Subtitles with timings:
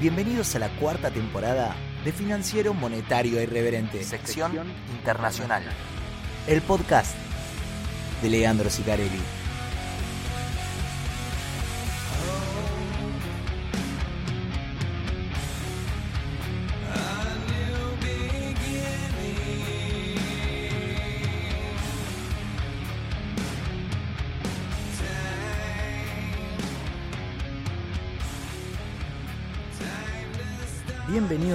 [0.00, 5.62] Bienvenidos a la cuarta temporada de Financiero Monetario Irreverente, sección internacional.
[6.46, 7.16] El podcast
[8.20, 9.43] de Leandro Sicarelli.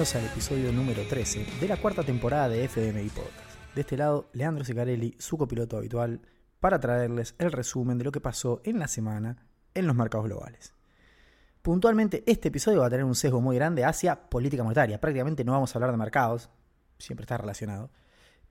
[0.00, 3.74] Bienvenidos al episodio número 13 de la cuarta temporada de FDMI Podcast.
[3.74, 6.22] De este lado, Leandro Sicarelli, su copiloto habitual,
[6.58, 9.36] para traerles el resumen de lo que pasó en la semana
[9.74, 10.72] en los mercados globales.
[11.60, 14.98] Puntualmente, este episodio va a tener un sesgo muy grande hacia política monetaria.
[14.98, 16.48] Prácticamente no vamos a hablar de mercados,
[16.96, 17.90] siempre está relacionado.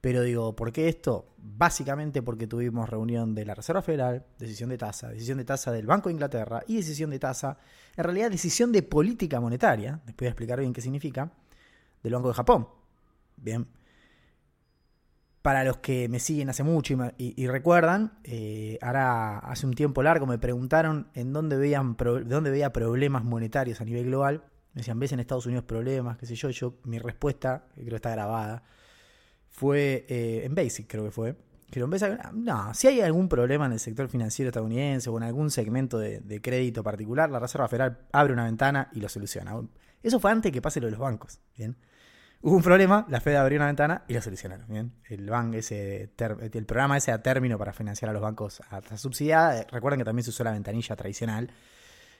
[0.01, 1.33] Pero digo, ¿por qué esto?
[1.37, 5.87] Básicamente porque tuvimos reunión de la Reserva Federal, decisión de tasa, decisión de tasa del
[5.87, 7.57] Banco de Inglaterra y decisión de tasa,
[7.97, 11.31] en realidad decisión de política monetaria, después voy a explicar bien qué significa,
[12.03, 12.67] del Banco de Japón.
[13.37, 13.67] Bien.
[15.41, 20.25] Para los que me siguen hace mucho y, recuerdan, eh, ahora hace un tiempo largo
[20.25, 24.43] me preguntaron en dónde, veían dónde veía problemas monetarios a nivel global.
[24.73, 26.17] Me decían, ¿ves en Estados Unidos problemas?
[26.17, 26.49] ¿Qué sé yo?
[26.49, 28.63] Yo, mi respuesta, que creo que está grabada,
[29.49, 31.35] fue eh, en Basic, creo que fue.
[31.71, 35.99] Que no, si hay algún problema en el sector financiero estadounidense o en algún segmento
[35.99, 39.55] de, crédito particular, la Reserva Federal abre una ventana y lo soluciona.
[40.01, 41.39] Eso fue antes que pase lo de los bancos.
[41.55, 41.77] ¿bien?
[42.41, 44.65] Hubo un problema, la Fed abrió una ventana y lo solucionaron.
[44.69, 44.93] ¿bien?
[45.09, 48.97] El, bank ese el programa ese a término para financiar a los bancos a tasa
[48.97, 49.65] subsidiada.
[49.69, 51.51] Recuerden que también se usó la ventanilla tradicional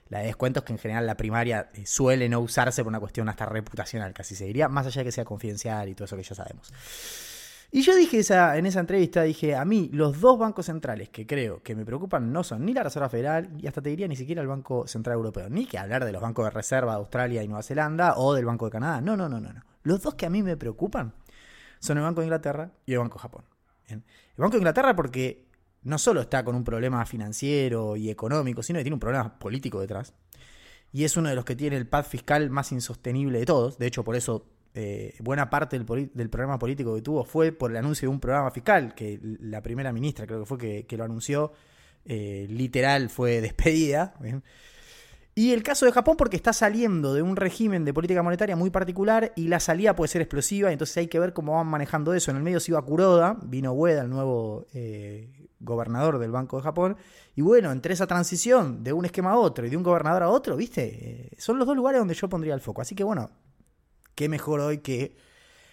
[0.10, 3.30] la de descuentos que en general la primaria eh, suele no usarse por una cuestión
[3.30, 6.24] hasta reputacional, casi se diría, más allá de que sea confidencial y todo eso que
[6.24, 6.74] ya sabemos.
[7.72, 11.28] Y yo dije esa, en esa entrevista, dije, a mí los dos bancos centrales que
[11.28, 14.16] creo que me preocupan no son ni la Reserva Federal, y hasta te diría ni
[14.16, 17.44] siquiera el Banco Central Europeo, ni que hablar de los bancos de reserva de Australia
[17.44, 19.02] y Nueva Zelanda o del Banco de Canadá.
[19.02, 19.54] No, no, no, no.
[19.54, 19.62] no.
[19.84, 21.14] Los dos que a mí me preocupan
[21.80, 23.46] son el Banco de Inglaterra y el Banco de Japón.
[23.88, 24.04] El
[24.38, 25.48] Banco de Inglaterra porque
[25.84, 29.80] no solo está con un problema financiero y económico, sino que tiene un problema político
[29.80, 30.14] detrás.
[30.92, 33.78] Y es uno de los que tiene el pad fiscal más insostenible de todos.
[33.78, 37.78] De hecho, por eso eh, buena parte del, programa político que tuvo fue por el
[37.78, 41.54] anuncio de un programa fiscal, que la primera ministra creo que fue que, lo anunció,
[42.06, 44.14] eh, literal fue despedida.
[45.34, 48.70] Y el caso de Japón porque está saliendo de un régimen de política monetaria muy
[48.70, 52.30] particular y la salida puede ser explosiva, entonces hay que ver cómo van manejando eso.
[52.30, 56.64] En el medio se iba Kuroda, vino Ueda, el nuevo eh, gobernador del Banco de
[56.64, 56.98] Japón.
[57.36, 60.30] Y bueno, entre esa transición de un esquema a otro y de un gobernador a
[60.30, 61.32] otro, ¿viste?
[61.38, 62.82] Son los dos lugares donde yo pondría el foco.
[62.82, 63.32] Así que bueno,
[64.20, 65.16] qué mejor hoy que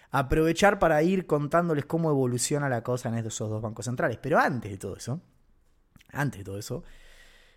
[0.09, 4.19] aprovechar para ir contándoles cómo evoluciona la cosa en esos dos bancos centrales.
[4.21, 5.19] Pero antes de todo eso,
[6.13, 6.85] antes de todo eso,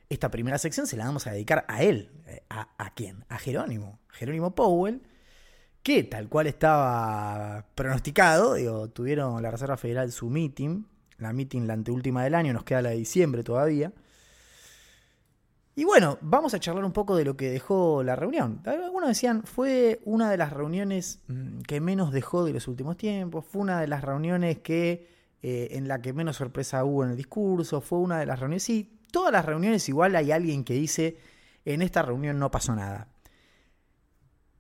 [0.09, 2.11] esta primera sección se la vamos a dedicar a él.
[2.27, 3.25] Eh, ¿A, quién?
[3.29, 4.01] A Jerónimo.
[4.09, 5.01] Jerónimo Powell,
[5.85, 10.87] que tal cual estaba pronosticado, digo, tuvieron la Reserva Federal su meeting
[11.21, 13.93] la meeting, la anteúltima del año, nos queda la de diciembre todavía.
[15.77, 18.61] Y bueno, vamos a charlar un poco de lo que dejó la reunión.
[18.67, 23.45] Algunos decían, fue una de las reuniones mm, que menos dejó de los últimos tiempos,
[23.47, 25.09] fue una de las reuniones que
[25.43, 28.65] eh, en la que menos sorpresa hubo en el discurso, fue una de las reuniones,
[28.65, 31.17] sí, todas las reuniones igual hay alguien que dice,
[31.65, 33.09] en esta reunión no pasó nada.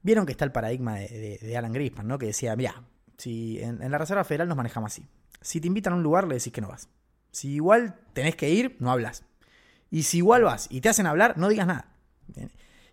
[0.02, 2.18] Vieron que está el paradigma de, Alan Grispan, ¿no?
[2.18, 2.82] Que decía, mira,
[3.18, 5.06] si en la Reserva Federal nos manejamos así.
[5.42, 6.88] Si te invitan a un lugar, le decís que no vas.
[7.32, 9.24] Si igual tenés que ir, no hablas.
[9.90, 11.86] Y si igual vas y te hacen hablar, no digas nada.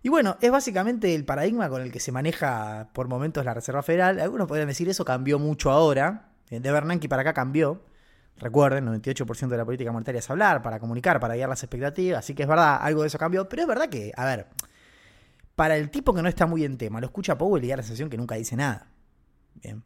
[0.02, 3.82] Y bueno, es básicamente el paradigma con el que se maneja por momentos la Reserva
[3.82, 4.20] Federal.
[4.20, 6.32] Algunos podrían decir eso cambió mucho ahora.
[6.50, 7.84] De Bernanke para acá cambió.
[8.36, 12.20] Recuerden, 98% de la política monetaria es hablar, para comunicar, para guiar las expectativas.
[12.20, 13.48] Así que es verdad, algo de eso cambió.
[13.48, 14.46] Pero es verdad que, a ver,
[15.56, 17.82] para el tipo que no está muy en tema, lo escucha Powell y da la
[17.82, 18.86] sensación que nunca dice nada.
[19.54, 19.82] Bien.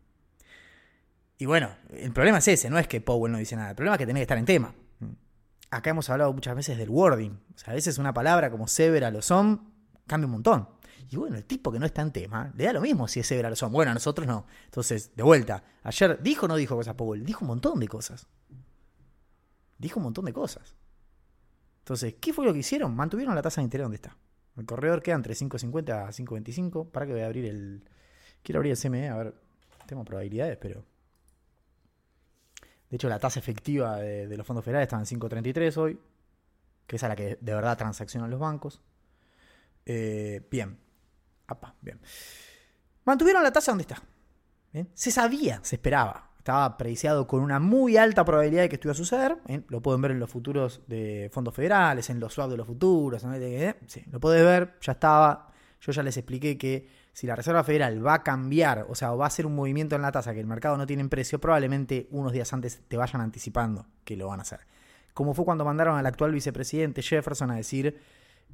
[1.39, 3.97] Y bueno, el problema es ese, no es que Powell no dice nada, el problema
[3.97, 4.75] es que tiene que estar en tema.
[5.73, 7.31] Acá hemos hablado muchas veces del wording.
[7.31, 9.73] O sea, a veces una palabra como severa lo son
[10.07, 10.69] cambia un montón.
[11.09, 13.27] Y bueno, el tipo que no está en tema, le da lo mismo si es
[13.27, 13.73] severa lo son.
[13.73, 14.47] Bueno, a nosotros no.
[14.67, 18.27] Entonces, de vuelta, ayer dijo o no dijo cosas Powell, dijo un montón de cosas.
[19.79, 20.77] Dijo un montón de cosas.
[21.79, 22.95] Entonces, ¿qué fue lo que hicieron?
[22.95, 24.15] Mantuvieron la tasa de interés donde está.
[24.59, 26.91] El corredor queda entre 5.50 a 5.25.
[26.91, 27.83] Para que voy a abrir el.
[28.43, 29.35] Quiero abrir el CME, a ver.
[29.87, 30.85] Tengo probabilidades, pero.
[32.93, 35.99] De hecho, la tasa efectiva de, los fondos federales está en 5.33 hoy,
[36.87, 38.83] que es a la que de verdad transaccionan los bancos.
[39.87, 40.77] Eh, bien.
[41.81, 41.99] bien.
[43.07, 44.03] Mantuvieron la tasa donde está.
[44.93, 46.33] Se sabía, se esperaba.
[46.37, 49.39] Estaba prediciado con una muy alta probabilidad de que esto iba a suceder.
[49.69, 53.25] Lo pueden ver en los futuros de fondos federales, en los swap de los futuros.
[53.87, 55.51] Sí, lo puedes ver, ya estaba.
[55.81, 59.25] Yo ya les expliqué que si la Reserva Federal va a cambiar, o sea, va
[59.25, 62.09] a hacer un movimiento en la tasa que el mercado no tiene en precio, probablemente
[62.11, 64.61] unos días antes te vayan anticipando que lo van a hacer.
[65.13, 68.01] Como fue cuando mandaron al actual vicepresidente Jefferson a decir,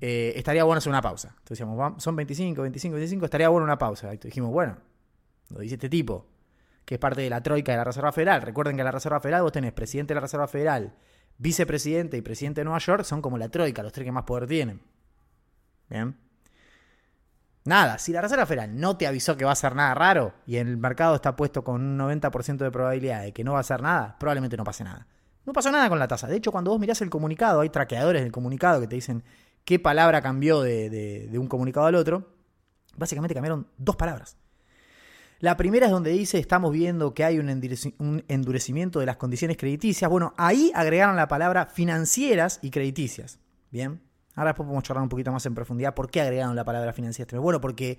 [0.01, 1.29] eh, estaría bueno hacer una pausa.
[1.29, 4.13] Entonces decíamos, son 25, 25, 25, estaría bueno una pausa.
[4.13, 4.77] Y dijimos, bueno,
[5.51, 6.27] lo dice este tipo,
[6.85, 8.43] que es parte de la troika de la Reserva Federal.
[8.43, 10.95] Recuerden que la Reserva Federal vos tenés presidente de la Reserva Federal,
[11.39, 14.49] vicepresidente y presidente de Nueva York, son como la troika, los tres que más poder
[14.49, 14.81] tienen.
[15.89, 16.17] Bien.
[17.69, 20.57] Nada, si la Reserva Federal no te avisó que va a hacer nada raro y
[20.57, 23.83] el mercado está puesto con un 90% de probabilidad de que no va a hacer
[23.83, 25.07] nada, probablemente no pase nada.
[25.45, 26.27] No pasó nada con la tasa.
[26.27, 29.23] De hecho, cuando vos mirás el comunicado, hay traqueadores del comunicado que te dicen
[29.67, 32.33] qué palabra cambió de, un comunicado al otro.
[32.97, 34.39] Básicamente cambiaron dos palabras.
[35.39, 37.51] La primera es donde dice estamos viendo que hay un
[38.29, 40.11] endurecimiento de las condiciones crediticias.
[40.11, 43.39] Bueno, ahí agregaron la palabra financieras y crediticias.
[43.71, 44.08] Bien.
[44.39, 47.41] Ahora después podemos charlar un poquito más en profundidad por qué agregaron la palabra financiera.
[47.41, 47.99] Bueno, porque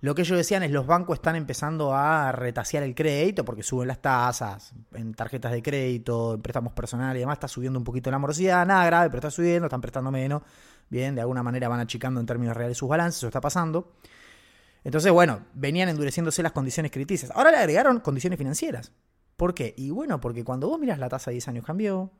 [0.00, 3.86] lo que ellos decían es los bancos están empezando a retasear el crédito porque suben
[3.86, 8.10] las tasas en tarjetas de crédito, en préstamos personales y demás, está subiendo un poquito
[8.10, 10.42] la morosidad, nada grave, pero está subiendo, están prestando menos.
[10.88, 13.92] Bien, de alguna manera van achicando en términos reales sus balances, eso está pasando.
[14.82, 17.30] Entonces, bueno, venían endureciéndose las condiciones crediticias.
[17.30, 18.90] Ahora le agregaron condiciones financieras.
[19.36, 19.72] ¿Por qué?
[19.76, 22.10] Y bueno, porque cuando vos miras la tasa de 10 años cambió,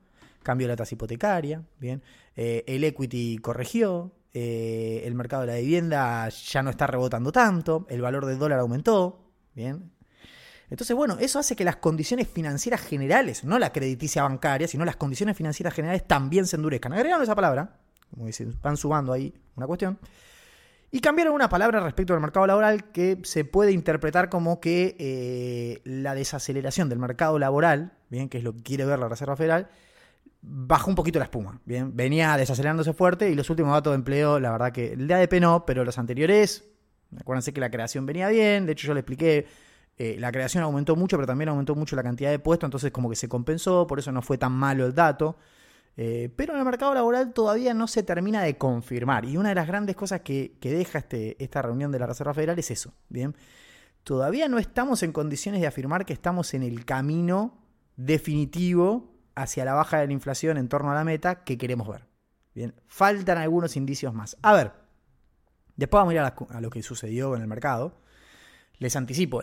[0.43, 2.03] cambió la tasa hipotecaria, bien,
[2.37, 7.87] eh, el equity corrigió, eh, el mercado de la vivienda ya no está rebotando tanto,
[7.91, 9.91] el valor del dólar aumentó, bien.
[10.71, 14.95] Entonces, bueno, eso hace que las condiciones financieras generales, no la crediticia bancaria, sino las
[14.95, 16.93] condiciones financieras generales también se endurezcan.
[16.93, 17.77] Agregaron esa palabra,
[18.09, 19.99] como dicen, van sumando ahí una cuestión.
[20.93, 25.81] Y cambiaron una palabra respecto al mercado laboral que se puede interpretar como que eh,
[25.85, 29.69] la desaceleración del mercado laboral, bien, que es lo que quiere ver la Reserva Federal,
[30.43, 31.61] bajó un poquito la espuma.
[31.65, 35.15] Bien, venía desacelerándose fuerte y los últimos datos de empleo, la verdad que el de
[35.15, 36.69] ADP no, pero los anteriores,
[37.19, 39.47] acuérdense que la creación venía bien, de hecho yo le expliqué,
[39.99, 43.11] eh, la creación aumentó mucho, pero también aumentó mucho la cantidad de puestos, entonces como
[43.11, 45.37] que se compensó, por eso no fue tan malo el dato.
[45.97, 49.27] Eh, pero en el mercado laboral todavía no se termina de confirmar.
[49.27, 52.33] Y una de las grandes cosas que, que deja este, esta reunión de la Reserva
[52.33, 52.95] Federal es eso.
[53.11, 53.35] Bien,
[54.05, 57.59] todavía no estamos en condiciones de afirmar que estamos en el camino
[57.97, 62.07] definitivo hacia la baja de la inflación en torno a la meta que queremos ver.
[62.55, 64.37] Bien, faltan algunos indicios más.
[64.43, 64.73] A ver,
[65.77, 68.01] después vamos a ir a, lo que sucedió en el mercado.
[68.79, 69.41] Les anticipo,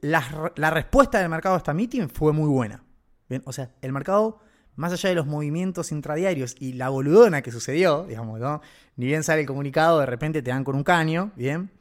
[0.00, 2.84] la, la, respuesta del mercado a esta meeting fue muy buena.
[3.28, 4.40] Bien, o sea, el mercado,
[4.76, 8.60] más allá de los movimientos intradiarios y la boludona que sucedió, digamos, ¿no?
[8.94, 11.72] Ni bien sale el comunicado, de repente te dan con un caño, bien,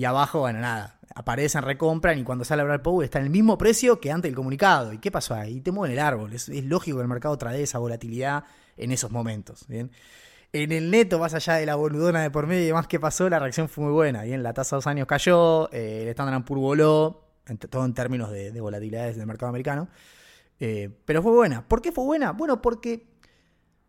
[0.00, 3.30] y abajo, bueno, nada, aparecen, recompran y cuando sale a hablar Powell está en el
[3.30, 4.94] mismo precio que antes del comunicado.
[4.94, 5.60] ¿Y qué pasó ahí?
[5.60, 6.32] Te mueven el árbol.
[6.32, 8.44] Es, lógico que el mercado trae esa volatilidad
[8.78, 9.68] en esos momentos.
[9.68, 9.90] ¿bien?
[10.54, 13.28] En el neto, más allá de la boludona de por medio y demás que pasó,
[13.28, 14.22] la reacción fue muy buena.
[14.22, 17.24] Bien, la tasa de dos años cayó, eh, el Standard Poor's voló,
[17.68, 19.90] todo en términos de, volatilidades del mercado americano.
[20.60, 21.68] Eh, pero fue buena.
[21.68, 22.32] ¿Por qué fue buena?
[22.32, 23.06] Bueno, porque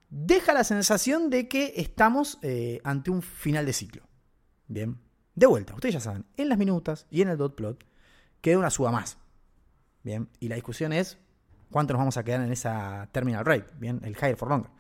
[0.10, 4.04] deja la sensación de que estamos eh, ante un final de ciclo.
[4.68, 4.98] Bien.
[5.36, 7.86] De vuelta, ustedes ya saben, en las minutas y en el dot plot
[8.42, 9.18] queda una suba más.
[10.04, 11.18] Bien, y la discusión es
[11.70, 14.72] cuánto nos vamos a quedar en esa terminal rate, bien, el higher for longer.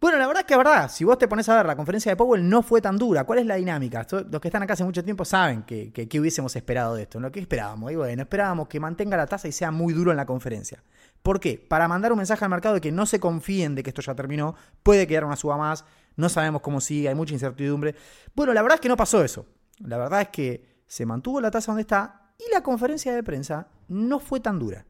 [0.00, 2.10] Bueno, la verdad es que es verdad, si vos te pones a ver, la conferencia
[2.10, 3.24] de Powell no fue tan dura.
[3.24, 4.06] ¿Cuál es la dinámica?
[4.10, 7.20] Los que están acá hace mucho tiempo saben que, que, hubiésemos esperado de esto.
[7.20, 10.16] Lo que esperábamos, y bueno, esperábamos que mantenga la tasa y sea muy duro en
[10.16, 10.82] la conferencia.
[11.22, 11.58] ¿Por qué?
[11.68, 14.14] Para mandar un mensaje al mercado de que no se confíen de que esto ya
[14.14, 15.84] terminó, puede quedar una suba más,
[16.16, 17.94] no sabemos cómo sigue, hay mucha incertidumbre.
[18.34, 19.44] Bueno, la verdad es que no pasó eso.
[19.84, 23.68] La verdad es que se mantuvo la tasa donde está y la conferencia de prensa
[23.88, 24.84] no fue tan dura.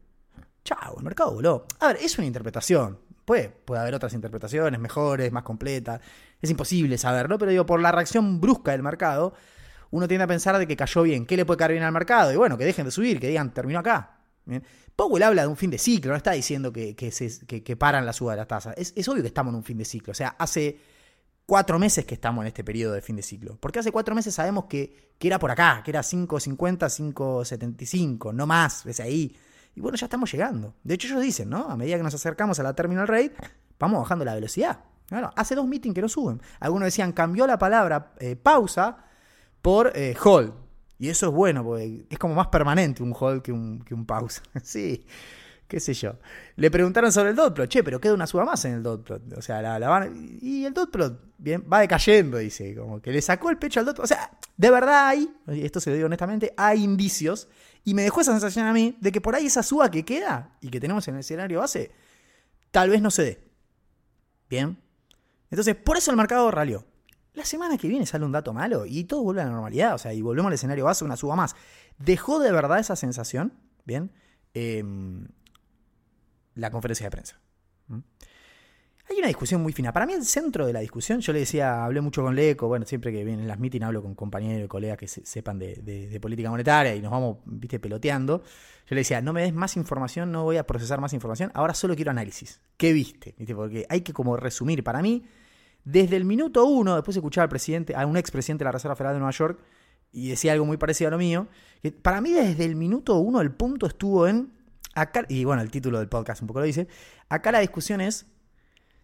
[0.63, 1.65] Chao, el mercado voló.
[1.79, 2.99] A ver, es una interpretación.
[3.25, 6.01] Puede, puede haber otras interpretaciones mejores, más completas.
[6.41, 9.33] Es imposible saberlo, pero digo, por la reacción brusca del mercado,
[9.91, 11.25] uno tiende a pensar de que cayó bien.
[11.25, 12.31] ¿Qué le puede caer bien al mercado?
[12.31, 14.17] Y bueno, que dejen de subir, que digan, terminó acá.
[14.95, 18.33] Powell habla de un fin de ciclo, no está diciendo que, que, paran la suba
[18.33, 18.75] de las tasas.
[18.77, 20.11] Es, es obvio que estamos en un fin de ciclo.
[20.11, 20.79] O sea, hace
[21.45, 23.57] cuatro meses que estamos en este periodo de fin de ciclo.
[23.59, 28.47] Porque hace cuatro meses sabemos que, que era por acá, que era 5.50, 5.75, no
[28.47, 29.35] más, ves ahí.
[29.75, 30.75] Y bueno, ya estamos llegando.
[30.83, 31.69] De hecho, ellos dicen, ¿no?
[31.69, 33.33] A medida que nos acercamos a la terminal rate,
[33.79, 34.79] vamos bajando la velocidad.
[35.35, 36.41] hace dos meetings que no suben.
[36.59, 39.05] Algunos decían, cambió la palabra eh, pausa
[39.61, 40.53] por eh, hold.
[40.99, 44.05] Y eso es bueno, porque es como más permanente un hold que un, que un
[44.05, 44.43] pausa.
[44.63, 45.05] sí,
[45.71, 46.17] qué sé yo.
[46.57, 49.05] Le preguntaron sobre el dot plot, che, pero queda una suba más en el dot
[49.05, 49.37] plot.
[49.37, 53.21] O sea, la, van, y el dot plot bien, va decayendo, dice, como que le
[53.21, 54.03] sacó el pecho al dot plot.
[54.03, 57.47] O sea, de verdad hay, esto se lo digo honestamente, hay indicios,
[57.85, 60.57] y me dejó esa sensación a mí de que por ahí esa suba que queda
[60.59, 61.91] y que tenemos en el escenario base,
[62.69, 63.51] tal vez no se dé.
[64.49, 64.77] Bien.
[65.49, 66.85] Entonces, por eso el mercado ralió.
[67.33, 69.97] La semana que viene sale un dato malo y todo vuelve a la normalidad, o
[69.97, 71.55] sea, y volvemos al escenario base, una suba más.
[71.97, 73.53] ¿Dejó de verdad esa sensación?
[73.85, 74.11] Bien.
[74.53, 75.29] Em,
[76.55, 77.39] la conferencia de prensa.
[79.09, 79.91] Hay una discusión muy fina.
[79.91, 82.85] Para mí el centro de la discusión, yo le decía, hablé mucho con Leco, bueno,
[82.85, 86.95] siempre que vienen las meetings hablo con compañeros y colegas que sepan de, política monetaria
[86.95, 88.41] y nos vamos, viste, peloteando.
[88.41, 91.73] Yo le decía, no me des más información, no voy a procesar más información, ahora
[91.73, 92.61] solo quiero análisis.
[92.77, 93.35] ¿Qué viste?
[93.53, 94.81] Porque hay que como resumir.
[94.81, 95.25] Para mí,
[95.83, 98.95] desde el minuto uno, después de escuchar al presidente, a un expresidente de la Reserva
[98.95, 99.59] Federal de Nueva York,
[100.13, 101.47] y decía algo muy parecido a lo mío,
[101.81, 104.53] que para mí desde el minuto uno el punto estuvo en
[105.29, 106.87] Y bueno, el título del podcast un poco lo dice.
[107.29, 108.25] Acá la discusión es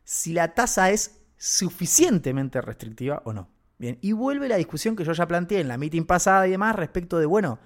[0.03, 3.49] si la tasa es suficientemente restrictiva o no.
[3.79, 6.75] Bien, y vuelve la discusión que yo ya planteé en la meeting pasada y demás
[6.75, 7.59] respecto de, bueno,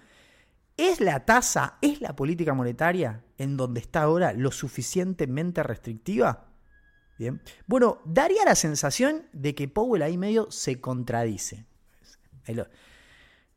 [0.75, 6.47] ¿es la tasa, es la política monetaria en donde está ahora lo suficientemente restrictiva?
[7.17, 11.65] Bien, bueno, daría la sensación de que Powell ahí medio se contradice.
[12.45, 12.67] Ahí lo,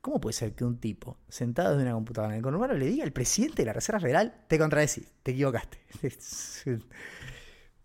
[0.04, 3.04] ¿Cómo puede ser que un tipo sentado desde una computadora en el conurbano le diga
[3.04, 5.78] al presidente de la Reserva Federal, te contradecís, te equivocaste?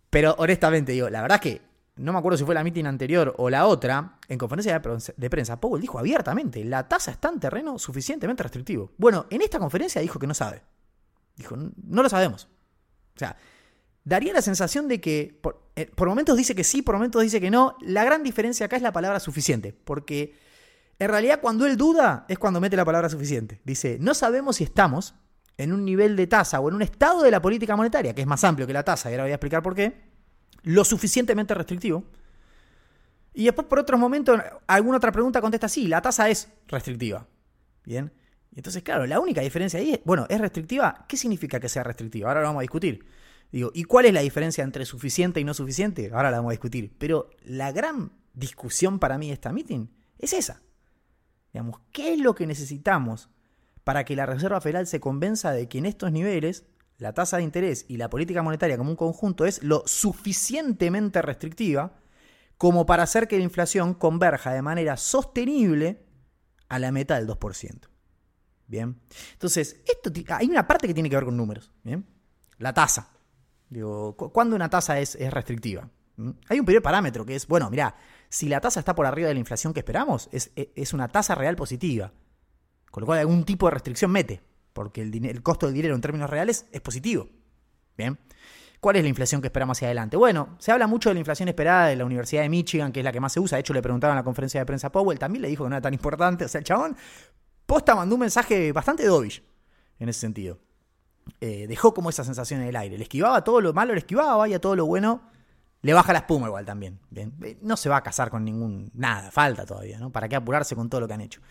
[0.09, 1.61] Pero honestamente, digo, la verdad es que
[1.95, 4.81] no me acuerdo si fue la meeting anterior o la otra, en conferencia
[5.15, 8.91] de prensa, Powell dijo abiertamente, la tasa está en terreno suficientemente restrictivo.
[8.97, 10.61] Bueno, en esta conferencia dijo que no sabe.
[11.37, 12.49] Dijo, no lo sabemos.
[13.15, 13.37] O sea,
[14.03, 15.39] daría la sensación de que
[15.77, 17.77] eh, por momentos dice que sí, por momentos dice que no.
[17.79, 20.48] La gran diferencia acá es la palabra suficiente, porque
[20.99, 23.61] en realidad, cuando él duda, es cuando mete la palabra suficiente.
[23.63, 25.15] Dice, no sabemos si estamos
[25.57, 28.27] en un nivel de tasa o en un estado de la política monetaria, que es
[28.27, 30.01] más amplio que la tasa, y ahora voy a explicar por qué,
[30.63, 32.03] lo suficientemente restrictivo.
[33.33, 37.25] Y después, por otros momentos, alguna otra pregunta contesta, sí, la tasa es restrictiva.
[37.85, 38.11] Bien.
[38.51, 41.05] Y entonces, claro, la única diferencia ahí es, bueno, ¿es restrictiva?
[41.07, 42.27] ¿Qué significa que sea restrictiva?
[42.27, 43.05] Ahora lo vamos a discutir.
[43.51, 46.11] Digo, ¿y cuál es la diferencia entre suficiente y no suficiente?
[46.13, 46.93] Ahora la vamos a discutir.
[46.97, 49.87] Pero la gran discusión para mí de esta meeting
[50.17, 50.61] es esa.
[51.53, 53.29] Digamos, ¿qué es lo que necesitamos
[53.83, 56.65] para que la Reserva Federal se convenza de que en estos niveles
[56.97, 61.93] la tasa de interés y la política monetaria como un conjunto es lo suficientemente restrictiva
[62.57, 66.05] como para hacer que la inflación converja de manera sostenible
[66.67, 67.87] a la meta del 2%.
[68.67, 68.99] Bien.
[69.31, 71.71] Entonces, esto hay una parte que tiene que ver con números.
[71.83, 72.05] Bien.
[72.57, 73.09] La tasa.
[73.69, 75.89] Digo, ¿cuándo una tasa es, es restrictiva?
[76.17, 76.31] ¿Mm?
[76.49, 77.95] Hay un primer parámetro que es, bueno, mira,
[78.29, 81.07] si la tasa está por arriba de la inflación que esperamos, es, e, es una
[81.07, 82.13] tasa real positiva.
[82.91, 84.41] Con lo cual algún tipo de restricción mete,
[84.73, 87.27] porque el, el costo del dinero en términos reales es positivo.
[87.97, 88.17] Bien.
[88.79, 90.15] ¿Cuál es la inflación que esperamos hacia adelante?
[90.15, 93.03] Bueno, se habla mucho de la inflación esperada de la Universidad de Michigan, que es
[93.03, 93.57] la que más se usa.
[93.57, 95.75] De hecho, le preguntaban en la conferencia de prensa Powell, también le dijo que no
[95.75, 96.45] era tan importante.
[96.45, 96.95] O sea, el chabón
[97.65, 99.43] posta mandó un mensaje bastante dovish
[99.99, 100.59] en ese sentido.
[101.41, 102.97] Eh, dejó como esa sensación en el aire.
[102.97, 105.23] Le esquivaba todo lo malo, le esquivaba y a todo lo bueno
[105.81, 106.99] le baja la espuma igual también.
[107.15, 108.91] Eh, no se va a casar con ningún.
[108.93, 110.11] Nada, falta todavía, ¿no?
[110.11, 111.41] ¿Para qué apurarse con todo lo que han hecho?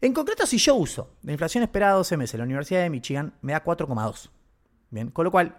[0.00, 3.52] En concreto, si yo uso la inflación esperada 12 meses, la Universidad de Michigan me
[3.52, 4.30] da 4,2.
[4.90, 5.56] Bien, con lo cual,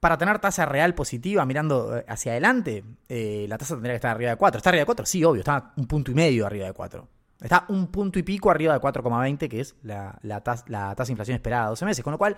[0.00, 4.10] para tener tasa real positiva mirando eh, hacia adelante, eh, la tasa tendría que estar
[4.10, 4.58] arriba de 4.
[4.58, 5.06] ¿Está arriba de 4?
[5.06, 7.08] Sí, obvio, está un punto y medio arriba de 4.
[7.40, 11.06] Está un punto y pico arriba de 4,20, que es la, la, tasa, la tasa
[11.06, 12.04] de inflación esperada 12 meses.
[12.04, 12.36] Con lo cual,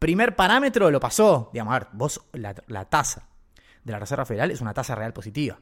[0.00, 1.50] Primer parámetro lo pasó.
[1.52, 2.54] Digamos, a ver, vos, la,
[2.86, 3.28] tasa
[3.84, 5.60] de la Reserva Federal es una tasa real positiva.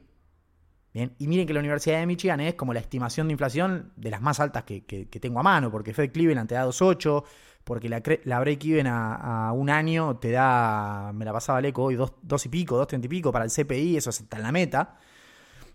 [0.93, 4.09] Bien, y miren que la Universidad de Michigan es como la estimación de inflación de
[4.09, 4.81] las más altas que,
[5.21, 7.21] tengo a mano, porque Fed Cleveland te da 2.8,
[7.65, 11.95] porque la, la break-even a, un año te da, me la pasaba el eco hoy,
[11.95, 14.99] 2, y pico, 2.30 y pico para el CPI, eso está en la meta.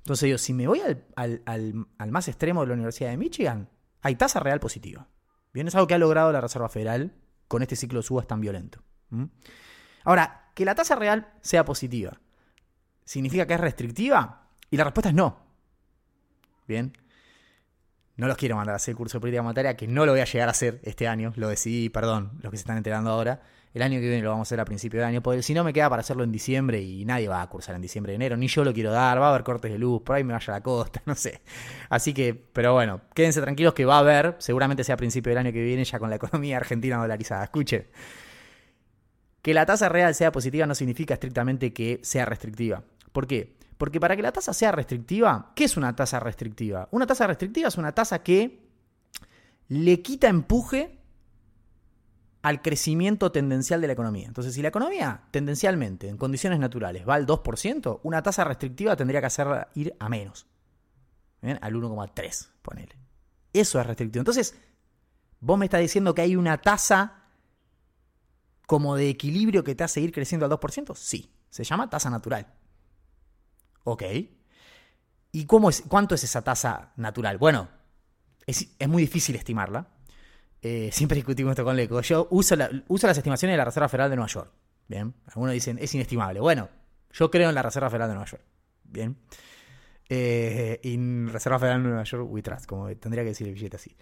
[0.05, 0.83] Entonces digo, si me voy
[1.17, 3.71] al, al, más extremo de la Universidad de Michigan,
[4.03, 5.09] hay tasa real positiva.
[5.55, 7.15] Bien, es algo que ha logrado la Reserva Federal
[7.49, 8.83] con este ciclo de subas tan violento.
[10.05, 12.21] Ahora, que la tasa real sea positiva,
[13.03, 14.51] ¿significa que es restrictiva?
[14.71, 15.39] Y la respuesta es no.
[16.69, 16.93] Bien.
[18.17, 20.27] No los quiero mandar a hacer curso de política monetaria, que no lo voy a
[20.27, 21.33] llegar a hacer este año.
[21.37, 23.41] Lo decidí, perdón, los que se están enterando ahora.
[23.75, 25.65] El año que viene lo vamos a hacer a principio de año, porque si no
[25.65, 28.37] me queda para hacerlo en diciembre y nadie va a cursar en diciembre de enero,
[28.37, 30.53] ni yo lo quiero dar, va a haber cortes de luz, por ahí me vaya
[30.53, 31.43] la costa, no sé.
[31.89, 35.39] Así que, pero bueno, quédense tranquilos que va a haber, seguramente sea a principio del
[35.39, 37.43] año que viene ya con la economía argentina dolarizada.
[37.43, 37.89] Escuchen,
[39.43, 42.85] que la tasa real sea positiva no significa estrictamente que sea restrictiva.
[43.11, 43.57] ¿Por qué?
[43.77, 46.89] Porque para que la tasa sea restrictiva, ¿qué es una tasa restrictiva?
[46.93, 48.61] Una tasa restrictiva es una tasa que
[49.67, 51.01] le quita empuje
[52.45, 54.27] al crecimiento tendencial de la economía.
[54.27, 59.21] Entonces, si la economía tendencialmente, en condiciones naturales, va al 2%, una tasa restrictiva tendría
[59.21, 60.47] que hacer ir a menos.
[61.41, 61.59] ¿Bien?
[61.63, 62.99] Al 1,3, ponele.
[63.51, 64.21] Eso es restrictivo.
[64.21, 64.55] Entonces,
[65.41, 67.31] vos me estás diciendo que hay una tasa
[68.67, 70.95] como de equilibrio que te hace ir creciendo al 2%?
[70.97, 72.47] Sí, se llama tasa natural.
[73.85, 74.03] Ok.
[75.33, 77.39] ¿Y cómo es, cuánto es esa tasa natural?
[77.39, 77.71] Bueno,
[78.45, 79.94] es, es muy difícil estimarla.
[80.67, 82.01] Eh, siempre discutimos esto con Leco.
[82.01, 82.57] Yo uso,
[82.89, 84.51] uso las estimaciones de la Reserva Federal de Nueva York.
[84.89, 85.13] Bien.
[85.27, 86.41] Algunos dicen, es inestimable.
[86.41, 86.71] Bueno,
[87.13, 88.43] yo creo en la Reserva Federal de Nueva York.
[88.85, 89.15] Bien.
[90.09, 90.81] Eh,
[91.31, 93.95] Reserva Federal de Nueva York, we trust, como tendría que decir el billete así.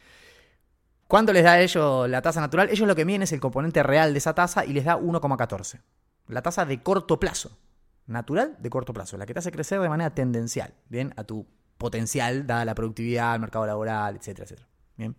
[1.09, 2.69] ¿Cuánto les da a ellos la tasa natural?
[2.71, 5.81] Ellos lo que miden es el componente real de esa tasa y les da 1,14.
[6.29, 7.59] La tasa de corto plazo.
[8.07, 9.17] Natural de corto plazo.
[9.17, 10.75] La que te hace crecer de manera tendencial.
[10.89, 11.45] Bien, a tu
[11.77, 14.69] potencial, dada la productividad, el mercado laboral, etcétera, etcétera.
[14.97, 15.17] Bien.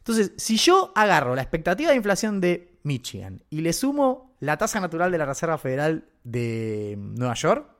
[0.00, 4.80] Entonces, si yo agarro la expectativa de inflación de Michigan y le sumo la tasa
[4.80, 7.70] natural de la Reserva Federal de Nueva York,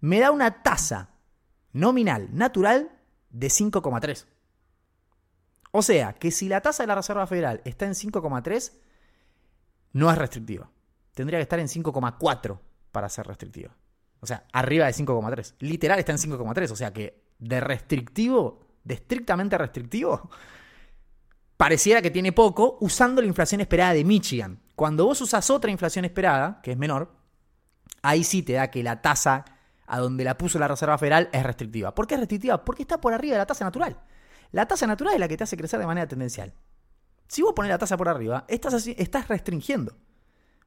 [0.00, 1.10] me da una tasa
[1.72, 2.90] nominal natural
[3.30, 4.26] de 5,3.
[5.72, 8.72] O sea, que si la tasa de la Reserva Federal está en 5,3,
[9.92, 10.70] no es restrictiva.
[11.14, 12.58] Tendría que estar en 5,4
[12.90, 13.76] para ser restrictiva.
[14.20, 15.54] O sea, arriba de 5,3.
[15.60, 16.70] Literal está en 5,3.
[16.70, 20.30] O sea que de restrictivo, de estrictamente restrictivo,
[21.60, 24.62] pareciera que tiene poco usando la inflación esperada de Michigan.
[24.74, 27.12] Cuando vos usas otra inflación esperada, que es menor,
[28.00, 29.44] ahí sí te da que la tasa
[29.86, 31.94] a donde la puso la Reserva Federal es restrictiva.
[31.94, 32.64] ¿Por qué es restrictiva?
[32.64, 34.00] Porque está por arriba de la tasa natural.
[34.52, 36.54] La tasa natural es la que te hace crecer de manera tendencial.
[37.28, 39.98] Si vos pones la tasa por arriba, estás, restringiendo.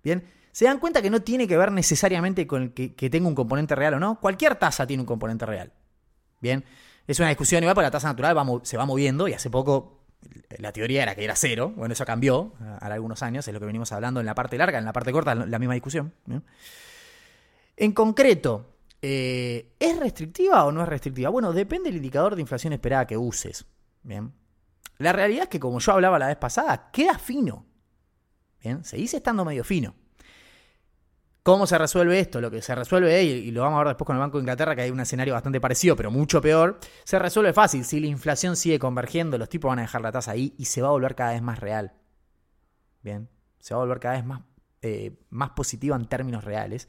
[0.04, 3.34] Bien, se dan cuenta que no tiene que ver necesariamente con que, que tenga un
[3.34, 4.20] componente real o no.
[4.20, 5.74] Cualquier tasa tiene un componente real.
[6.40, 6.64] Bien,
[7.08, 10.03] es una discusión igual, porque la tasa natural se va moviendo y hace poco
[10.58, 13.66] la teoría era que era cero, bueno, eso cambió a, algunos años, es lo que
[13.66, 16.14] venimos hablando en la parte larga, en la parte corta, la misma discusión.
[17.76, 21.30] En concreto, eh, ¿es restrictiva o no es restrictiva?
[21.30, 23.66] Bueno, depende del indicador de inflación esperada que uses.
[24.04, 24.32] Bien.
[24.98, 27.66] La realidad es que, como yo hablaba la vez pasada, queda fino.
[28.62, 29.96] Bien, seguís estando medio fino.
[31.44, 32.40] ¿Cómo se resuelve esto?
[32.40, 34.78] Lo que se resuelve, y lo vamos a ver después con el Banco de Inglaterra,
[34.78, 37.84] que hay un escenario bastante parecido, pero mucho peor, se resuelve fácil.
[37.84, 40.82] Si la inflación sigue convergiendo, los tipos van a dejar la tasa ahí y se
[40.82, 41.92] va a volver cada vez más real.
[43.02, 43.30] Bien,
[43.60, 44.42] se va a volver cada vez más,
[44.82, 46.88] eh, más positiva en términos reales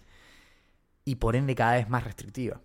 [1.05, 2.61] y por ende cada vez más restrictiva.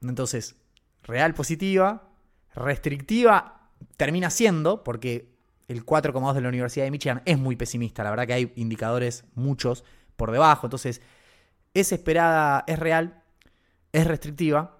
[0.00, 0.54] Entonces,
[1.02, 2.08] real positiva,
[2.54, 5.31] restrictiva termina siendo, porque
[5.68, 8.04] el 4,2 de la Universidad de Michigan es muy pesimista.
[8.04, 9.84] La verdad que hay indicadores, muchos,
[10.16, 10.66] por debajo.
[10.66, 11.00] Entonces,
[11.74, 13.22] es esperada, es real,
[13.92, 14.78] es restrictiva.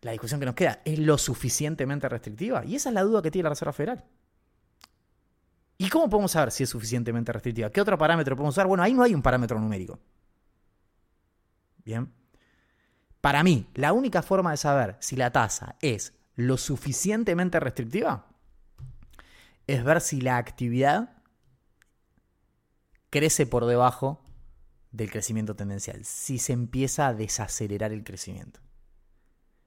[0.00, 2.64] La discusión que nos queda, ¿es lo suficientemente restrictiva?
[2.64, 4.04] Y esa es la duda que tiene la Reserva Federal.
[5.78, 7.70] ¿Y cómo podemos saber si es suficientemente restrictiva?
[7.70, 8.66] ¿Qué otro parámetro podemos usar?
[8.66, 9.98] Bueno, ahí no hay un parámetro numérico.
[11.84, 12.12] Bien.
[13.20, 18.26] Para mí, la única forma de saber si la tasa es lo suficientemente restrictiva
[19.66, 21.22] es ver si la actividad
[23.10, 24.22] crece por debajo
[24.90, 28.60] del crecimiento tendencial, si se empieza a desacelerar el crecimiento.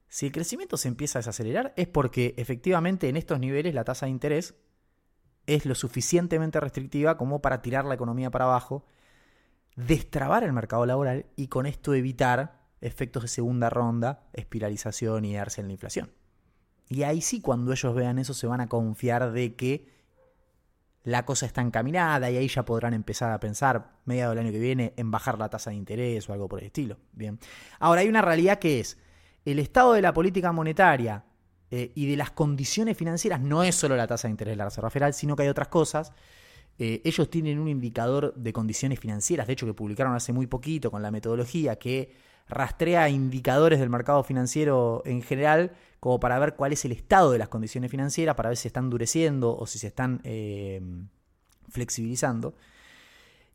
[0.08, 4.06] Si el crecimiento se empieza a desacelerar es porque efectivamente en estos niveles la tasa
[4.06, 4.54] de interés
[5.46, 8.86] es lo suficientemente restrictiva como para tirar la economía para abajo,
[9.76, 15.60] destrabar el mercado laboral y con esto evitar efectos de segunda ronda, espiralización y darse
[15.60, 16.12] en la inflación.
[16.88, 19.86] Y ahí sí, cuando ellos vean eso, se van a confiar de que
[21.04, 24.58] la cosa está encaminada y ahí ya podrán empezar a pensar, mediado del año que
[24.58, 26.98] viene, en bajar la tasa de interés o algo por el estilo.
[27.12, 27.38] Bien.
[27.78, 28.98] Ahora, hay una realidad que es,
[29.44, 31.24] el estado de la política monetaria
[31.70, 34.64] eh, y de las condiciones financieras no es solo la tasa de interés de la
[34.64, 36.12] Reserva Federal, sino que hay otras cosas.
[36.78, 40.90] Eh, ellos tienen un indicador de condiciones financieras, de hecho que publicaron hace muy poquito
[40.90, 42.12] con la metodología que
[42.48, 47.38] rastrea indicadores del mercado financiero en general como para ver cuál es el estado de
[47.38, 50.80] las condiciones financieras, para ver si están endureciendo o si se están eh,
[51.68, 52.54] flexibilizando.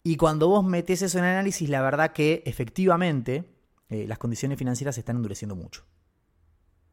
[0.04, 3.50] Y cuando vos metes eso en análisis, la verdad que efectivamente
[3.90, 5.86] eh, las condiciones financieras se están endureciendo mucho.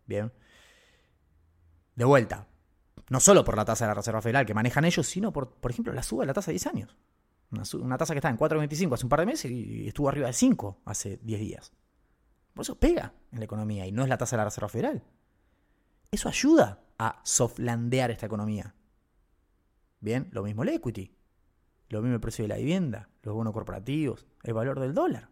[0.07, 0.33] Bien.
[1.97, 2.47] De vuelta,
[3.09, 5.73] no solo por la tasa de la Reserva Federal que manejan ellos, sino por, por
[5.73, 6.97] ejemplo, la suba de la tasa de 10 años.
[7.51, 10.29] Una, una tasa que está en 4,25 hace un par de meses y estuvo arriba
[10.29, 11.73] de 5 hace 10 días.
[12.55, 15.03] Por eso pega en la economía y no es la tasa de la Reserva Federal.
[16.11, 18.75] Eso ayuda a softlandear esta economía.
[20.01, 21.15] Bien, lo mismo el equity,
[21.89, 25.29] lo mismo el precio de la vivienda, los bonos corporativos, el valor del dólar.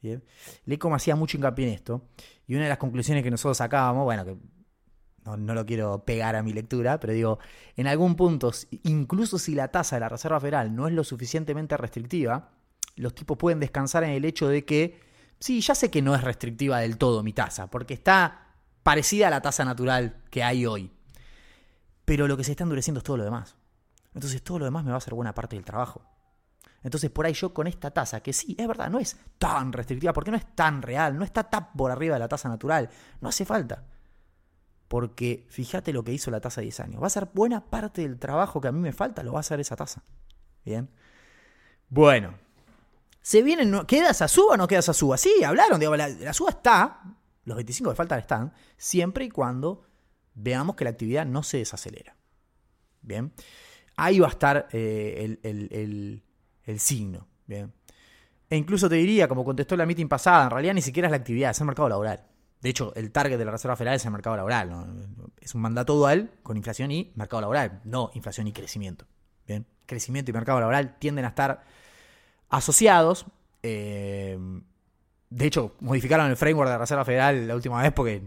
[0.00, 0.22] Bien.
[0.78, 2.08] como hacía mucho hincapié en esto,
[2.46, 4.36] y una de las conclusiones que nosotros sacábamos, bueno, que
[5.24, 7.38] no, no, lo quiero pegar a mi lectura, pero digo,
[7.76, 11.78] en algún punto, incluso si la tasa de la Reserva Federal no es lo suficientemente
[11.78, 12.50] restrictiva,
[12.96, 15.00] los tipos pueden descansar en el hecho de que,
[15.44, 19.30] sí, ya sé que no es restrictiva del todo mi tasa, porque está parecida a
[19.30, 20.90] la tasa natural que hay hoy.
[22.06, 23.54] Pero lo que se está endureciendo es todo lo demás.
[24.14, 26.00] Entonces todo lo demás me va a hacer buena parte del trabajo.
[26.82, 30.14] Entonces por ahí yo con esta tasa, que sí, es verdad, no es tan restrictiva,
[30.14, 32.88] porque no es tan real, no está tan por arriba de la tasa natural,
[33.20, 33.84] no hace falta.
[34.88, 37.02] Porque fíjate lo que hizo la tasa de 10 años.
[37.02, 39.40] Va a ser buena parte del trabajo que a mí me falta, lo va a
[39.40, 40.02] hacer esa tasa.
[40.64, 40.88] Bien.
[41.90, 42.43] Bueno.
[43.24, 45.16] ¿Se viene, ¿Queda esa suba o no queda esa suba?
[45.16, 47.00] Sí, hablaron, digo, la, suba está,
[47.46, 49.86] los 25 que faltan están, siempre y cuando
[50.34, 52.14] veamos que la actividad no se desacelera.
[53.00, 53.32] Bien.
[53.96, 57.26] Ahí va a estar eh, el, signo.
[57.46, 57.72] Bien.
[58.50, 61.16] E incluso te diría, como contestó la meeting pasada, en realidad ni siquiera es la
[61.16, 62.26] actividad, es el mercado laboral.
[62.60, 64.70] De hecho, el target de la Reserva Federal es el mercado laboral.
[65.40, 69.06] Es un mandato dual con inflación y mercado laboral, no inflación y crecimiento.
[69.46, 69.66] Bien.
[69.86, 71.64] Crecimiento y mercado laboral tienden a estar
[72.48, 73.26] asociados.
[73.62, 74.38] Eh,
[75.30, 78.22] de hecho, modificaron el framework de la Reserva Federal la última vez porque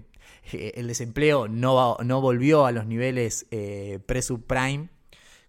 [0.52, 4.90] eh, el desempleo no, no volvió a los niveles eh, pre-subprime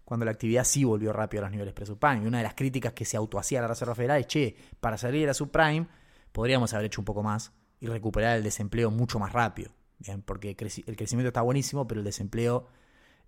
[0.05, 2.23] cuando la actividad sí volvió rápido a los niveles pre-subprime.
[2.23, 5.21] Y una de las críticas que se autohacía la Reserva Federal es, che, para salir
[5.21, 5.87] de la subprime
[6.31, 9.71] podríamos haber hecho un poco más y recuperar el desempleo mucho más rápido.
[9.99, 10.21] ¿bien?
[10.21, 12.67] Porque el crecimiento está buenísimo, pero el desempleo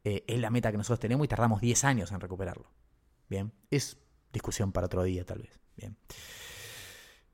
[0.04, 2.65] es la meta que nosotros tenemos y tardamos 10 años en recuperarlo.
[3.30, 4.00] Bien, es
[4.31, 5.59] discusión para otro día tal vez.
[5.75, 5.95] Bien.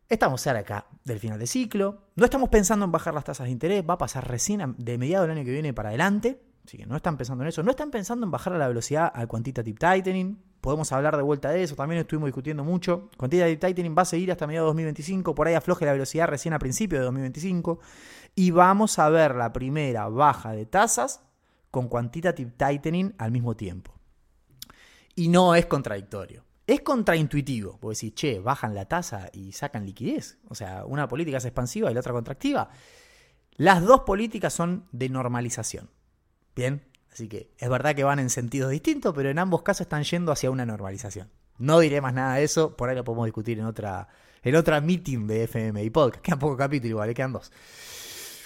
[0.10, 2.03] Estamos cerca del final de ciclo.
[2.15, 3.83] No estamos pensando en bajar las tasas de interés.
[3.88, 6.41] Va a pasar recién de mediados del año que viene para adelante.
[6.65, 7.62] Así que no están pensando en eso.
[7.62, 10.41] No están pensando en bajar la velocidad al quantitative tightening.
[10.62, 11.75] Podemos hablar de vuelta de eso.
[11.75, 13.10] También estuvimos discutiendo mucho.
[13.17, 15.36] Quantitative tightening va a seguir hasta mediados de 2025.
[15.36, 17.79] Por ahí afloje la velocidad recién a principios de 2025.
[18.36, 21.21] Y vamos a ver la primera baja de tasas
[21.69, 23.93] con quantitative tightening al mismo tiempo.
[25.15, 26.46] Y no es contradictorio.
[26.67, 27.80] Es contraintuitivo.
[27.82, 30.38] Vos decís, che, bajan la tasa y sacan liquidez.
[30.49, 32.69] O sea, una política es expansiva y la otra contractiva.
[33.56, 35.89] Las dos políticas son de normalización.
[36.53, 40.03] Bien, así que es verdad que van en sentidos distintos, pero en ambos casos están
[40.03, 41.30] yendo hacia una normalización.
[41.58, 44.10] No diré más nada de eso, por ahí lo podemos discutir en otra,
[44.43, 46.23] en otra meeting de FMI Podcast.
[46.23, 47.51] Quedan poco capítulo igual, quedan dos.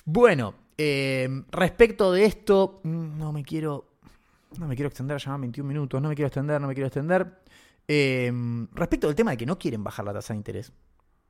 [0.05, 3.87] Bueno, eh, respecto de esto, mm, no me quiero.
[4.57, 7.40] No me quiero extender, ya 21 minutos, no me quiero extender, no me quiero extender.
[7.87, 8.31] Eh,
[8.73, 10.71] respecto del tema de que no quieren bajar la tasa de interés,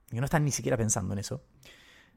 [0.10, 1.42] que no están ni siquiera pensando en eso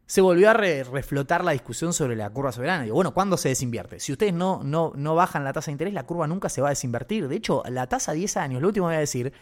[0.06, 2.84] se volvió a reflotar la discusión sobre la curva soberana.
[2.84, 4.00] Digo, bueno, ¿cuándo se desinvierte?
[4.00, 6.68] Si ustedes no, no, no bajan la tasa de interés, la curva nunca se va
[6.68, 7.26] a desinvertir.
[7.26, 9.32] De hecho, la tasa a 10 años, lo último que voy a decir,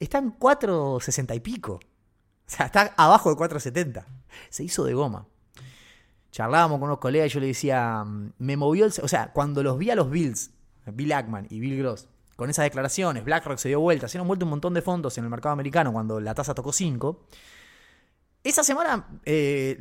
[0.00, 1.74] está en 4,60 y pico.
[1.74, 4.04] O sea, está abajo de 4,70.
[4.50, 5.26] Se hizo de goma.
[6.32, 8.92] Charlábamos con unos colegas y yo le decía, mm, me movió el...
[9.02, 10.50] O sea, cuando los vi a los Bills,
[10.86, 14.46] Bill Ackman y Bill Gross, con esas declaraciones, BlackRock se dio vuelta, se han vuelto
[14.46, 17.26] un montón de fondos en el mercado americano cuando la tasa tocó 5
[18.44, 19.76] esa semana eh,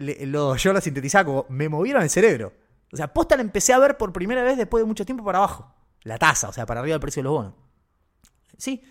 [0.57, 2.51] yo lo sintetizaba como me movieron el cerebro.
[2.91, 5.37] O sea, posta la empecé a ver por primera vez después de mucho tiempo para
[5.37, 5.71] abajo.
[6.01, 7.53] La tasa, o sea, para arriba del precio de los bonos.
[8.57, 8.81] Sí.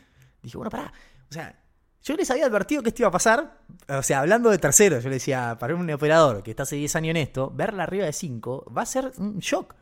[0.43, 0.93] Dije, bueno, pará.
[1.29, 1.61] O sea,
[2.05, 3.59] yo les había advertido que esto iba a pasar.
[3.89, 6.95] O sea, hablando de terceros, yo le decía, para un operador que está hace 10
[6.95, 9.75] años en esto, verla arriba de 5 va a ser un shock.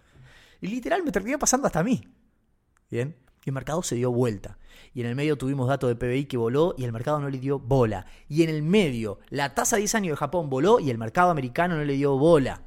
[0.62, 2.02] Y literal me terminó pasando hasta a mí.
[2.90, 4.58] Bien y el mercado se dio vuelta.
[4.94, 7.38] Y en el medio tuvimos datos de PBI que voló y el mercado no le
[7.38, 8.06] dio bola.
[8.26, 11.30] Y en el medio, la tasa de 10 años de Japón voló y el mercado
[11.30, 12.62] americano no le dio bola.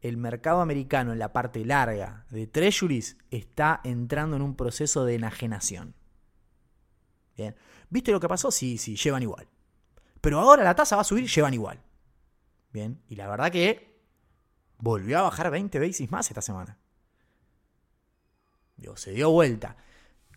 [0.00, 5.16] El mercado americano en la parte larga de Treasuries está entrando en un proceso de
[5.16, 5.96] enajenación.
[7.36, 7.56] Bien.
[7.90, 8.52] ¿Viste lo que pasó?
[8.52, 9.48] Sí, sí, llevan igual.
[10.20, 11.82] Pero ahora la tasa va a subir, llevan igual.
[12.72, 13.02] Bien.
[13.08, 14.00] Y la verdad que
[14.78, 16.78] volvió a bajar 20 basis más esta semana
[18.96, 19.76] se dio vuelta.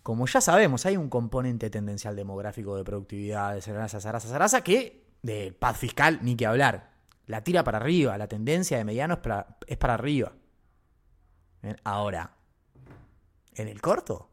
[0.03, 5.05] Como ya sabemos, hay un componente tendencial demográfico de productividad de Sarasa, Sarasa, Sarasa, que
[5.21, 6.91] de paz fiscal ni que hablar.
[7.25, 10.33] La tira para arriba, la tendencia de mediano es para, es para arriba.
[11.83, 12.35] Ahora,
[13.53, 14.29] en el corto,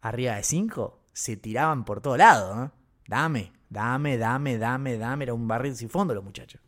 [0.00, 2.72] arriba de 5, se tiraban por todo lado.
[3.06, 5.24] Dame, dame, dame, dame, dame.
[5.24, 6.60] Era un barril sin fondo los muchachos.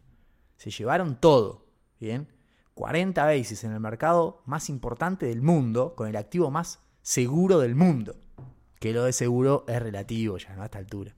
[0.56, 1.66] Se llevaron todo.
[1.98, 2.28] Bien.
[2.76, 7.74] 40 basis en el mercado más importante del mundo, con el activo más seguro del
[7.74, 8.16] mundo.
[8.78, 10.60] Que lo de seguro es relativo ya, ¿no?
[10.60, 11.14] A esta altura.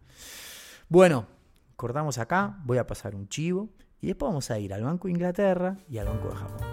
[0.89, 1.27] Bueno,
[1.75, 5.15] cortamos acá, voy a pasar un chivo y después vamos a ir al Banco de
[5.15, 6.69] Inglaterra y al Banco de Japón.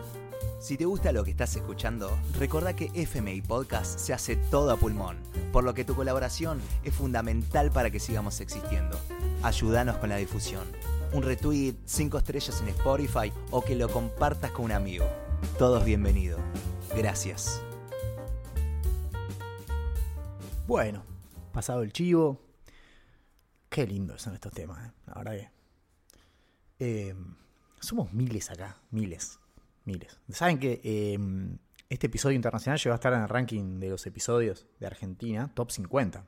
[0.60, 4.78] Si te gusta lo que estás escuchando, recuerda que FMI Podcast se hace todo a
[4.78, 5.18] pulmón,
[5.52, 9.00] por lo que tu colaboración es fundamental para que sigamos existiendo.
[9.42, 10.64] Ayúdanos con la difusión
[11.16, 15.06] un retweet, cinco estrellas en Spotify o que lo compartas con un amigo.
[15.58, 16.42] todos bienvenidos.
[16.94, 17.62] Gracias.
[20.68, 21.04] Bueno,
[21.54, 22.42] pasado el chivo.
[23.70, 24.92] Qué lindos son estos temas, ¿eh?
[25.08, 25.50] la verdad que.
[26.80, 27.16] Eh,
[27.80, 29.40] somos miles acá, miles,
[29.86, 30.20] miles.
[30.30, 31.18] Saben que eh,
[31.90, 35.72] este episodio internacional llegó a estar en el ranking de los episodios de Argentina, top
[35.72, 36.26] 50.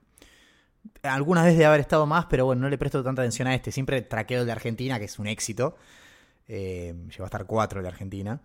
[1.04, 3.72] Algunas veces de haber estado más, pero bueno, no le presto tanta atención a este.
[3.72, 5.78] Siempre traqueo el de Argentina, que es un éxito.
[6.48, 8.42] llegó a estar 4 el de Argentina.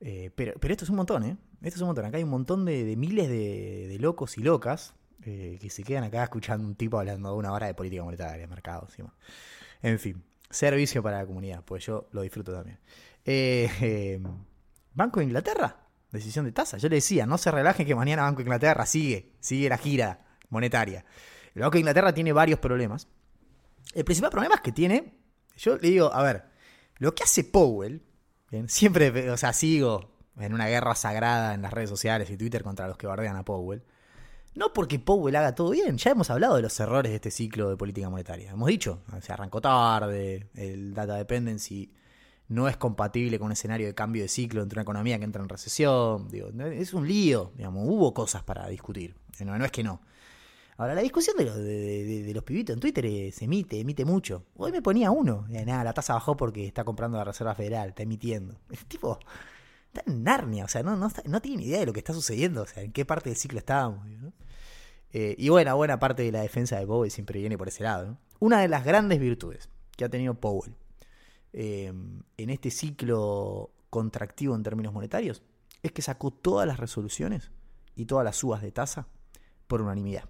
[0.00, 1.36] pero, pero esto es un montón, ¿eh?
[1.62, 2.04] Esto es un montón.
[2.04, 6.24] Acá hay un montón de, miles de, locos y locas eh, que se quedan acá
[6.24, 9.14] escuchando un tipo hablando de una hora de política monetaria, mercado, encima.
[9.80, 12.78] En fin, servicio para la comunidad, pues yo lo disfruto también.
[13.24, 14.20] Eh, eh,
[14.92, 16.78] Banco de Inglaterra, decisión de tasa.
[16.78, 20.26] Yo le decía, no se relajen que mañana Banco de Inglaterra sigue, sigue la gira
[20.48, 21.04] monetaria.
[21.54, 23.08] El Banco de Inglaterra tiene varios problemas.
[23.94, 25.18] El principal problema es que tiene,
[25.56, 26.44] yo le digo, a ver,
[26.98, 28.02] lo que hace Powell,
[28.66, 32.88] siempre, o sea, sigo en una guerra sagrada en las redes sociales y Twitter contra
[32.88, 33.82] los que bardean a Powell.
[34.54, 37.70] No porque Powell haga todo bien, ya hemos hablado de los errores de este ciclo
[37.70, 38.50] de política monetaria.
[38.50, 41.92] Hemos dicho, se arrancó tarde, el data dependency
[42.48, 45.42] no es compatible con un escenario de cambio de ciclo entre una economía que entra
[45.42, 46.28] en recesión.
[46.28, 49.16] Digo, es un lío, digamos, hubo cosas para discutir.
[49.40, 50.02] No, es que no.
[50.82, 54.46] Ahora, la discusión de los, de, los pibitos en Twitter se emite, emite mucho.
[54.56, 55.46] Hoy me ponía uno.
[55.48, 58.58] nada, la tasa bajó porque está comprando la Reserva Federal, está emitiendo.
[58.72, 59.20] Es tipo,
[59.86, 62.12] está en Narnia, o sea, no, no, no tiene ni idea de lo que está
[62.12, 64.04] sucediendo, o sea, en qué parte del ciclo estábamos.
[65.12, 68.18] Eh, y bueno, buena parte de la defensa de Powell siempre viene por ese lado.
[68.40, 70.74] Una de las grandes virtudes que ha tenido Powell
[71.52, 71.92] eh,
[72.38, 75.44] en este ciclo contractivo en términos monetarios
[75.84, 77.52] es que sacó todas las resoluciones
[77.94, 79.06] y todas las subas de tasa
[79.68, 80.24] por unanimidad.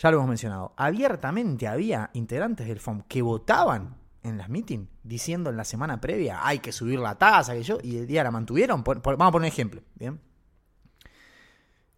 [0.00, 0.72] Ya lo hemos mencionado.
[0.78, 6.46] Abiertamente había integrantes del FOM que votaban en las meetings diciendo en la semana previa
[6.46, 8.82] hay que subir la tasa, que yo, y el día la mantuvieron.
[8.82, 9.82] vamos a poner un ejemplo.
[9.96, 10.18] ¿bien?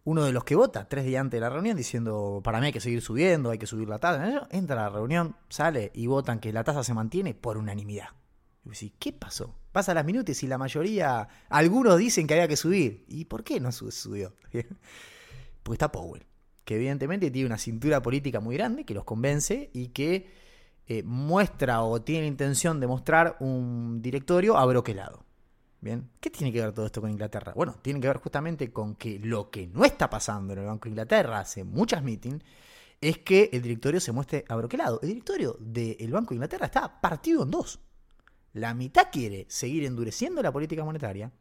[0.03, 2.73] Uno de los que vota tres días antes de la reunión diciendo para mí hay
[2.73, 4.49] que seguir subiendo, hay que subir la tasa.
[4.51, 8.09] Entra a la reunión, sale y votan que la tasa se mantiene por unanimidad.
[8.65, 9.55] Y vos ¿qué pasó?
[9.71, 13.05] Pasa las minutos y la mayoría, algunos dicen que había que subir.
[13.07, 14.35] ¿Y por qué no subió?
[15.63, 16.25] Porque está Powell,
[16.65, 20.27] que evidentemente tiene una cintura política muy grande que los convence y que
[20.87, 25.25] eh, muestra o tiene intención de mostrar un directorio abroquelado.
[25.79, 27.51] Bien, ¿qué tiene que ver todo esto con Inglaterra?
[27.55, 30.85] Bueno, tiene que ver justamente con que lo que no está pasando en el Banco
[30.85, 32.41] de Inglaterra hace muchas meetings
[33.01, 35.01] es que el directorio se muestre abroquelado.
[35.01, 37.81] El directorio del Banco de Inglaterra está partido en dos.
[38.53, 41.31] La mitad quiere seguir endureciendo la política monetaria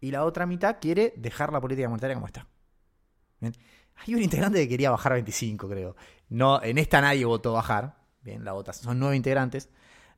[0.00, 2.48] y la otra mitad quiere dejar la política monetaria como está.
[3.96, 5.96] Hay un integrante que quería bajar a 25, creo.
[6.28, 9.68] No, en esta nadie votó bajar, Bien, la votación, son nueve integrantes.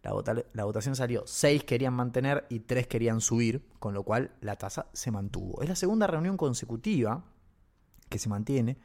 [0.02, 0.12] La,
[0.52, 4.86] la, votación salió, seis querían mantener y tres querían subir, con lo cual la tasa
[4.92, 5.62] se mantuvo.
[5.62, 7.24] Es la segunda reunión consecutiva
[8.10, 8.76] que se mantiene.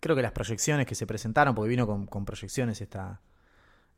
[0.00, 3.20] Creo que las proyecciones que se presentaron, porque vino con, proyecciones esta,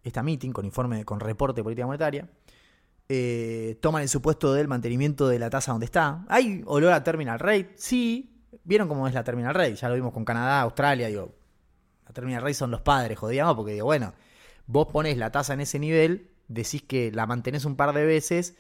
[0.03, 2.29] esta meeting, con informe, con reporte de política monetaria,
[3.09, 6.27] eh, toman el supuesto del mantenimiento de la tasa donde está.
[6.29, 7.73] ¿Hay olor a terminal rate?
[7.77, 8.32] Sí.
[8.65, 9.75] ¿Vieron cómo es la terminal rate?
[9.77, 11.35] Ya lo vimos con Canadá, Australia, digo.
[12.07, 14.13] La terminal rate son los padres, jodíamos, porque digo, bueno,
[14.67, 18.55] Vos pones la tasa en ese nivel, decís que la mantenés un par de veces,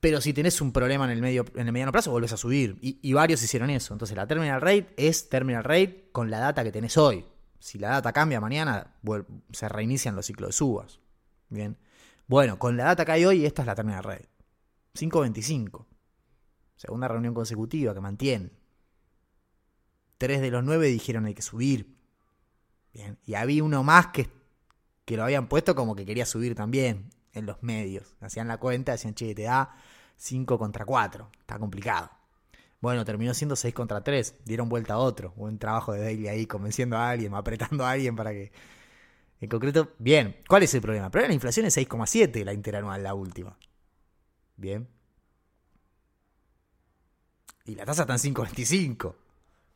[0.00, 2.78] pero si tenés un problema en el, medio, en el mediano plazo, volvés a subir.
[2.80, 3.92] Y, varios hicieron eso.
[3.92, 7.24] Entonces la terminal rate es terminal rate con la data que tenés hoy.
[7.58, 8.94] Si la data cambia mañana,
[9.52, 11.00] se reinician los ciclos de subas.
[11.50, 11.76] Bien.
[12.26, 14.28] Bueno, con la data que hay hoy, esta es la terminal rate.
[14.94, 15.86] 5.25.
[16.76, 18.50] Segunda reunión consecutiva que mantiene.
[20.20, 21.96] Tres de los nueve dijeron hay que subir.
[22.92, 23.16] Bien.
[23.24, 24.28] Y había uno más que
[25.06, 28.14] que lo habían puesto como que quería subir también en los medios.
[28.20, 29.74] Hacían la cuenta, decían, che, te da
[30.18, 31.30] 5 contra 4.
[31.40, 32.10] Está complicado.
[32.82, 34.42] Bueno, terminó siendo 6 contra 3.
[34.44, 35.32] Dieron vuelta a otro.
[35.36, 38.52] Buen trabajo de Daily ahí, convenciendo a alguien, apretando a alguien para que.
[39.40, 40.36] En concreto, bien.
[40.46, 41.06] ¿Cuál es el problema?
[41.06, 43.56] El problema la inflación es 6,7 la interanual, la última.
[44.58, 44.86] Bien.
[47.64, 49.14] Y la tasa está en 5,25.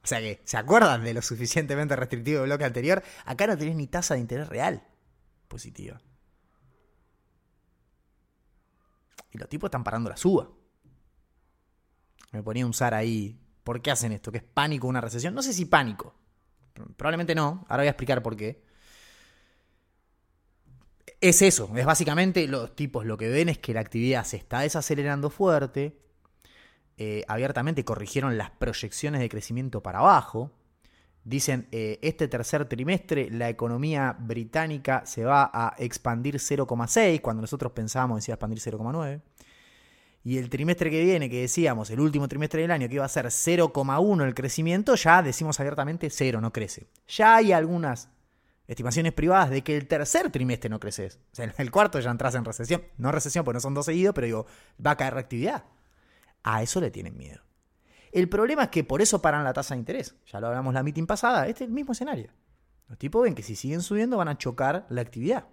[0.05, 3.03] O sea que, ¿se acuerdan de lo suficientemente restrictivo del bloque anterior?
[3.25, 4.87] Acá no tenés ni tasa de interés real
[5.49, 5.99] positiva.
[9.31, 10.51] Y los tipos están parando la suba.
[12.33, 13.41] Me ponía un zar ahí.
[13.65, 14.31] ¿Por qué hacen esto?
[14.31, 15.35] ¿Que es pánico una recesión?
[15.35, 16.15] No sé si pánico.
[16.97, 17.65] Probablemente no.
[17.69, 18.63] Ahora voy a explicar por qué.
[21.21, 21.75] Es eso.
[21.77, 26.04] Es básicamente los tipos lo que ven es que la actividad se está desacelerando fuerte.
[26.97, 30.53] Eh, abiertamente corrigieron las proyecciones de crecimiento para abajo.
[31.25, 37.73] Dicen, eh, este tercer trimestre la economía británica se va a expandir 0,6, cuando nosotros
[37.73, 39.23] pensábamos que se iba a expandir 0,9.
[40.27, 43.09] y el trimestre que viene, que decíamos, el último trimestre del año, que iba a
[43.09, 46.87] ser 0,1 el crecimiento, ya decimos abiertamente cero, no crece.
[47.09, 48.09] Ya hay algunas
[48.67, 51.09] estimaciones privadas de que el tercer trimestre no crece.
[51.09, 52.83] O sea, en el cuarto ya entras en recesión.
[52.97, 54.47] No recesión, porque no son dos seguidos, pero digo,
[54.85, 55.65] va a caer reactividad.
[56.45, 57.41] A eso le tienen miedo.
[58.13, 60.15] El problema es que por eso paran la tasa de interés.
[60.31, 62.31] Ya lo hablamos la meeting pasada, este es el mismo escenario.
[62.89, 65.47] Los tipos ven que si siguen subiendo van a chocar la actividad.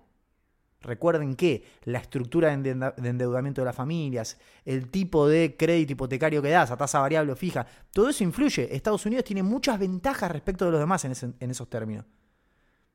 [0.81, 2.71] Recuerden que la estructura de
[3.09, 7.35] endeudamiento de las familias, el tipo de crédito hipotecario que das, a tasa variable o
[7.35, 8.75] fija, todo eso influye.
[8.75, 12.05] Estados Unidos tiene muchas ventajas respecto de los demás en, esos términos.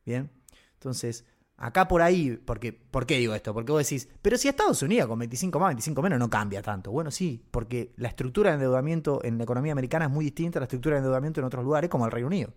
[0.04, 0.30] Bien,
[0.74, 1.24] entonces,
[1.59, 3.55] acá por ahí, ¿por qué digo esto?
[3.55, 6.90] Porque vos decís, pero si Estados Unidos con 25 más, 25 menos no cambia tanto.
[6.90, 10.61] Bueno, sí, porque la estructura de endeudamiento en la economía americana es muy distinta a
[10.61, 12.53] la estructura de endeudamiento en otros lugares como el Reino Unido.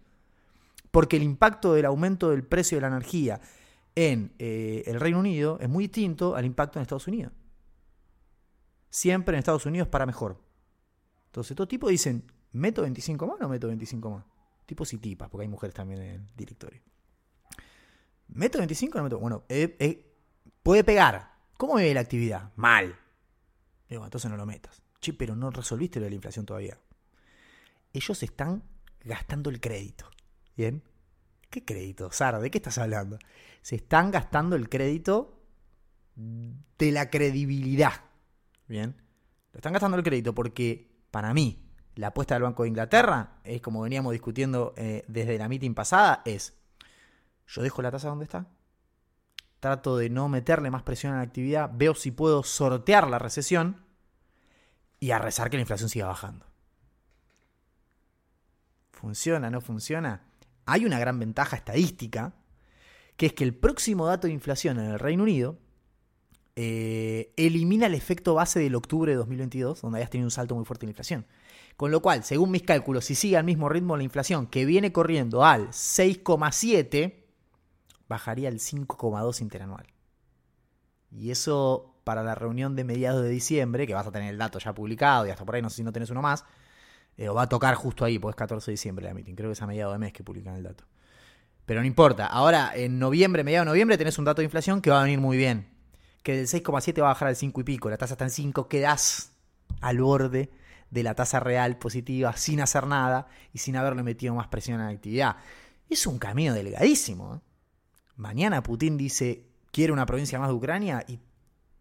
[0.92, 3.40] Porque el impacto del aumento del precio de la energía
[3.96, 7.32] en eh, el Reino Unido es muy distinto al impacto en Estados Unidos.
[8.90, 10.42] Siempre en Estados Unidos para mejor.
[11.28, 14.26] Entonces, todo tipo dicen, ¿meto 25 más o no meto 25 más?
[14.66, 16.82] Tipos y tipas, porque hay mujeres también en el directorio.
[18.30, 19.20] ¿Meto 25 o no meto?
[19.20, 20.16] Bueno, eh, eh,
[20.64, 21.34] puede pegar.
[21.58, 22.52] ¿Cómo ve la actividad?
[22.56, 22.98] Mal.
[23.90, 24.82] Digo, entonces no lo metas.
[25.00, 26.78] Che, pero no resolviste lo de la inflación todavía.
[27.92, 28.64] Ellos están
[29.04, 30.06] gastando el crédito.
[30.56, 30.84] ¿Bien?
[31.50, 32.40] ¿Qué crédito, Sara?
[32.40, 33.18] ¿De qué estás hablando?
[33.62, 35.42] Se están gastando el crédito
[36.16, 37.94] de la credibilidad.
[38.68, 38.96] Bien.
[39.52, 43.62] Lo están gastando el crédito porque, para mí, la apuesta del Banco de Inglaterra es
[43.62, 46.59] como veníamos discutiendo eh, desde la meeting pasada, es
[47.50, 48.48] yo dejo la tasa donde está,
[49.60, 53.84] trato de no meterle más presión a la actividad, veo si puedo sortear la recesión
[55.00, 56.46] y a rezar que la inflación siga bajando.
[58.92, 59.50] ¿Funciona?
[59.50, 60.30] ¿No funciona?
[60.70, 62.34] hay una gran ventaja estadística,
[63.18, 65.58] que es que el próximo dato de inflación en el Reino Unido
[66.56, 70.66] eh, elimina el efecto base del octubre de 2022, donde hayas tenido un salto muy
[70.66, 71.26] fuerte en la inflación.
[71.76, 74.92] Con lo cual, según mis cálculos, si sigue al mismo ritmo la inflación, que viene
[74.92, 77.24] corriendo al 6,7,
[78.10, 79.88] bajaría al 5,2 interanual.
[81.12, 84.60] Y eso para la reunión de mediados de diciembre, que vas a tener el dato
[84.60, 86.44] ya publicado y hasta por ahí no sé si no tenés uno más,
[87.18, 89.36] eh, o va a tocar justo ahí, pues es 14 de diciembre la meeting.
[89.36, 90.86] Creo que es a mediados de mes que publican el dato.
[91.66, 92.26] Pero no importa.
[92.26, 95.20] Ahora, en noviembre, mediados de noviembre, tenés un dato de inflación que va a venir
[95.20, 95.70] muy bien.
[96.24, 97.90] Que del 6,7 va a bajar al 5 y pico.
[97.90, 99.34] La tasa está en 5, quedás
[99.82, 100.50] al borde
[100.90, 104.86] de la tasa real positiva sin hacer nada y sin haberle metido más presión a
[104.86, 105.36] la actividad.
[105.90, 107.36] Es un camino delgadísimo.
[107.36, 107.49] ¿eh?
[108.20, 111.18] Mañana Putin dice, quiere una provincia más de Ucrania y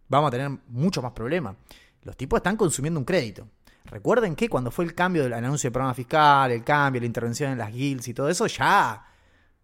[0.09, 1.57] vamos a tener mucho más problemas.
[2.03, 3.49] Los tipos están consumiendo un crédito.
[3.87, 7.51] Recuerden que cuando fue el cambio del anuncio del programa fiscal, el cambio, la intervención
[7.51, 9.05] en las guilds y todo eso, ya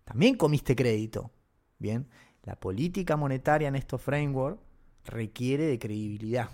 [0.05, 1.31] también comiste crédito.
[1.79, 2.09] Bien,
[2.43, 4.61] la política monetaria en estos frameworks
[5.05, 6.51] requiere de credibilidad.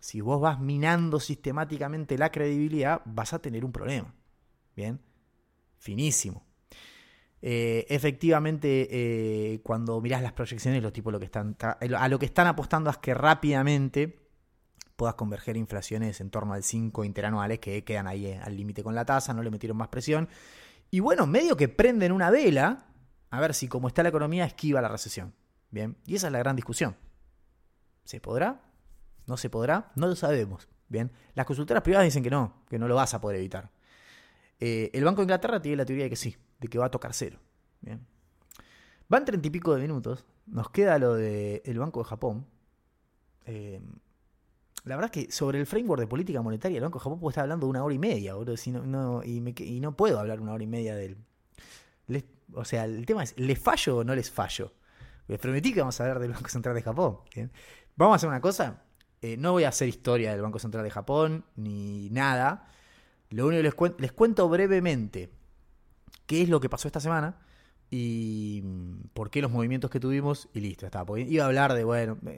[0.00, 4.14] Si vos vas minando sistemáticamente la credibilidad, vas a tener un problema.
[4.76, 5.00] Bien,
[5.78, 6.47] finísimo.
[7.40, 12.26] Eh, efectivamente, eh, cuando mirás las proyecciones, los tipos lo que están, a lo que
[12.26, 14.28] están apostando es que rápidamente
[14.96, 18.96] puedas converger inflaciones en torno al 5 interanuales que quedan ahí eh, al límite con
[18.96, 20.28] la tasa, no le metieron más presión.
[20.90, 22.86] Y bueno, medio que prenden una vela
[23.30, 25.34] a ver si como está la economía esquiva la recesión.
[25.70, 26.96] Bien, y esa es la gran discusión.
[28.04, 28.62] ¿Se podrá?
[29.26, 29.92] ¿No se podrá?
[29.94, 30.66] No lo sabemos.
[30.88, 33.70] Bien, las consultoras privadas dicen que no, que no lo vas a poder evitar.
[34.58, 36.90] Eh, el Banco de Inglaterra tiene la teoría de que sí, de que va a
[36.90, 37.38] tocar cero.
[37.80, 38.06] Bien.
[39.08, 40.24] Van treinta y pico de minutos.
[40.46, 42.46] Nos queda lo del Banco de Japón.
[43.46, 43.80] Eh,
[44.84, 47.32] la verdad es que sobre el framework de política monetaria el Banco de Japón puede
[47.32, 49.40] estar hablando una hora y media, boludo, no, y,
[49.80, 51.16] no puedo hablar una hora y media del...
[52.54, 54.72] o sea, el tema es, ¿les fallo o no les fallo?
[55.26, 57.18] Les prometí que vamos a hablar del Banco Central de Japón.
[57.96, 58.82] Vamos a hacer una cosa,
[59.20, 62.70] eh, no voy a hacer historia del Banco Central de Japón, ni nada.
[63.30, 65.37] Lo único que les, cuento, les cuento brevemente
[66.28, 67.38] qué es lo que pasó esta semana
[67.90, 71.18] y mm, por qué los movimientos que tuvimos y listo, estaba.
[71.18, 72.16] Iba a hablar de, bueno...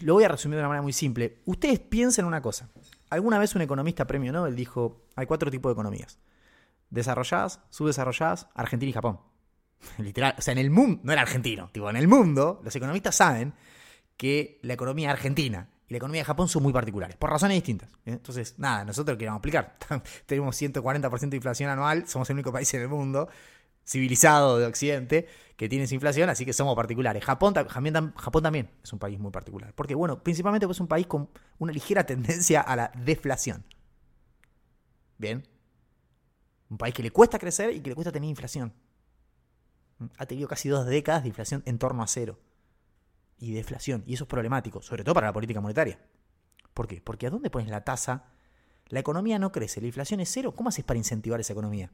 [0.00, 1.42] Lo voy a resumir de una manera muy simple.
[1.44, 2.68] Ustedes piensen una cosa.
[3.10, 6.18] Alguna vez un economista premio Nobel dijo, hay cuatro tipos de economías.
[6.90, 9.20] Desarrolladas, subdesarrolladas, Argentina y Japón.
[9.98, 13.14] Literal, o sea, en el mundo, no era argentino, tipo, en el mundo, los economistas
[13.14, 13.54] saben
[14.16, 17.88] que la economía argentina la economía de Japón son muy particulares, por razones distintas.
[18.04, 19.76] Entonces, nada, nosotros queremos explicar.
[20.26, 23.28] Tenemos 140% de inflación anual, somos el único país en el mundo
[23.84, 27.24] civilizado de Occidente que tiene esa inflación, así que somos particulares.
[27.24, 29.72] Japón, Japón también es un país muy particular.
[29.74, 31.28] Porque, bueno, principalmente es un país con
[31.58, 33.64] una ligera tendencia a la deflación.
[35.18, 35.46] Bien.
[36.68, 38.72] Un país que le cuesta crecer y que le cuesta tener inflación.
[40.16, 42.38] Ha tenido casi dos décadas de inflación en torno a cero.
[43.42, 44.04] Y deflación.
[44.06, 45.98] Y eso es problemático, sobre todo para la política monetaria.
[46.72, 47.02] ¿Por qué?
[47.02, 48.26] Porque ¿a dónde pones la tasa?
[48.86, 50.54] La economía no crece, la inflación es cero.
[50.54, 51.90] ¿Cómo haces para incentivar esa economía?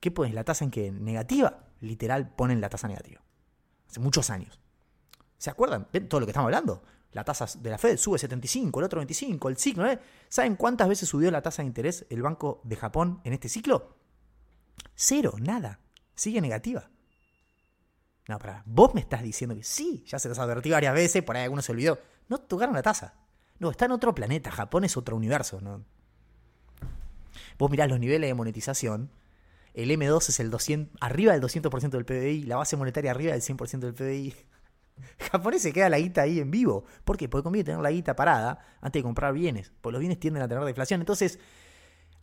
[0.00, 0.34] ¿Qué pones?
[0.34, 0.92] ¿La tasa en qué?
[0.92, 1.64] ¿Negativa?
[1.80, 3.22] Literal, ponen la tasa negativa.
[3.88, 4.60] Hace muchos años.
[5.38, 5.88] ¿Se acuerdan?
[5.94, 6.82] ¿Ven todo lo que estamos hablando?
[7.12, 9.86] La tasa de la Fed sube 75, el otro 25, el ciclo.
[9.86, 9.98] ¿eh?
[10.28, 13.96] ¿Saben cuántas veces subió la tasa de interés el Banco de Japón en este ciclo?
[14.94, 15.80] Cero, nada.
[16.14, 16.90] Sigue negativa.
[18.30, 21.36] No, para, vos me estás diciendo que sí, ya se los advertí varias veces, por
[21.36, 21.98] ahí alguno se olvidó.
[22.28, 23.14] No tocaron la tasa.
[23.58, 25.60] No, está en otro planeta, Japón es otro universo.
[27.58, 29.10] Vos mirás los niveles de monetización,
[29.74, 33.42] el M2 es el 200, arriba del 200% del PBI, la base monetaria arriba del
[33.42, 34.36] 100% del PBI.
[35.32, 36.84] Japón se queda la guita ahí en vivo.
[37.02, 37.28] ¿Por qué?
[37.28, 39.72] Porque conviene tener la guita parada antes de comprar bienes.
[39.80, 41.00] Porque los bienes tienden a tener deflación.
[41.00, 41.40] Entonces,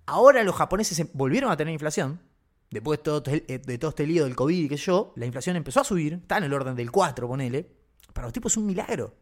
[0.06, 2.22] ahora los japoneses volvieron a tener inflación.
[2.70, 5.56] Después de todo, eh, de todo este lío del COVID y qué yo, la inflación
[5.56, 6.14] empezó a subir.
[6.14, 7.70] Está en el orden del 4, ponele.
[8.14, 9.14] Para los tipos es un milagro.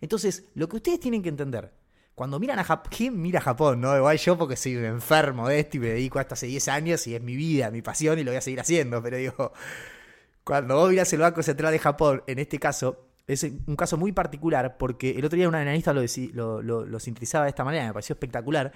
[0.00, 1.72] Entonces, lo que ustedes tienen que entender,
[2.14, 3.80] cuando miran a Japón, ¿quién mira a Japón?
[3.80, 6.46] No, igual yo porque soy un enfermo de esto y me dedico a esto hace
[6.46, 9.02] 10 años y es mi vida, mi pasión y lo voy a seguir haciendo.
[9.02, 9.52] Pero digo,
[10.42, 14.12] cuando vos mirás el Banco Central de Japón, en este caso, es un caso muy
[14.12, 17.92] particular porque el otro día un analista lo, lo, lo, sintetizaba de esta manera, me
[17.92, 18.72] pareció espectacular.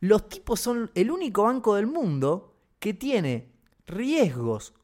[0.00, 2.49] Los tipos son el único banco del mundo
[2.80, 3.52] que tiene
[3.86, 4.74] riesgos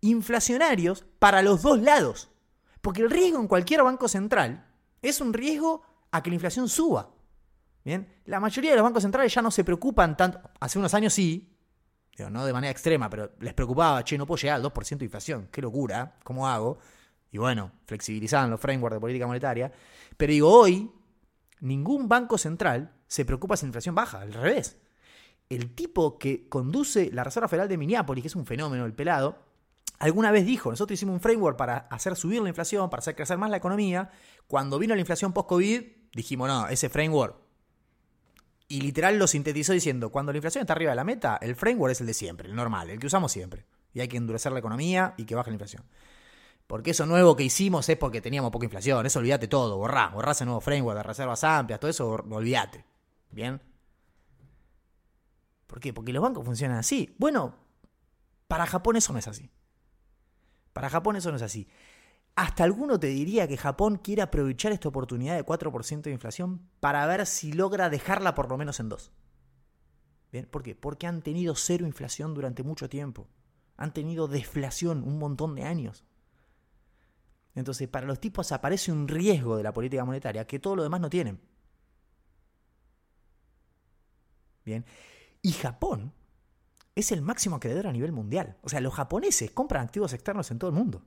[0.00, 2.30] inflacionarios para los dos lados.
[2.80, 4.66] Porque el riesgo en cualquier banco central
[5.02, 7.10] es un riesgo a que la inflación suba.
[7.84, 10.40] Bien, la mayoría de los bancos centrales ya no se preocupan tanto.
[10.60, 11.50] Hace unos años sí,
[12.28, 15.48] no de manera extrema, pero les preocupaba, che, no puedo llegar al 2% de inflación,
[15.50, 16.78] qué locura, ¿cómo hago?
[17.30, 19.72] Y bueno, flexibilizaban los frameworks de política monetaria.
[20.16, 20.90] Pero digo, hoy,
[21.60, 24.76] ningún banco central se preocupa si la inflación baja, al revés.
[25.50, 29.36] El tipo que conduce la Reserva Federal de Minneapolis, que es un fenómeno, el pelado,
[29.98, 33.36] alguna vez dijo, nosotros hicimos un framework para hacer subir la inflación, para hacer crecer
[33.36, 34.10] más la economía.
[34.46, 35.82] Cuando vino la inflación post-COVID,
[36.14, 37.36] dijimos, no, ese framework
[38.70, 41.90] y literal lo sintetizó diciendo, cuando la inflación está arriba de la meta, el framework
[41.90, 43.66] es el de siempre, el normal, el que usamos siempre.
[43.92, 45.82] Y hay que endurecer la economía y que baje la inflación.
[46.68, 49.04] Porque eso nuevo que hicimos es porque teníamos poca inflación.
[49.04, 52.84] Eso olvídate todo, borrá, borrá ese nuevo framework de reservas amplias, todo eso, olvídate.
[53.32, 53.60] ¿Bien?
[55.70, 55.92] ¿Por qué?
[55.92, 57.14] Porque los bancos funcionan así.
[57.16, 57.54] Bueno,
[58.48, 59.52] para Japón eso no es así.
[60.72, 61.68] Para Japón eso no es así.
[62.34, 67.06] Hasta alguno te diría que Japón quiere aprovechar esta oportunidad de 4% de inflación para
[67.06, 69.12] ver si logra dejarla por lo menos en 2.
[70.32, 70.46] ¿Bien?
[70.46, 70.74] ¿Por qué?
[70.74, 73.28] Porque han tenido cero inflación durante mucho tiempo.
[73.76, 76.04] Han tenido deflación un montón de años.
[77.54, 81.00] Entonces, para los tipos aparece un riesgo de la política monetaria que todo lo demás
[81.00, 81.40] no tienen.
[84.64, 84.84] Bien.
[85.42, 86.12] Y Japón
[86.94, 88.58] es el máximo acreedor a nivel mundial.
[88.62, 91.02] O sea, los japoneses compran activos externos en todo el mundo.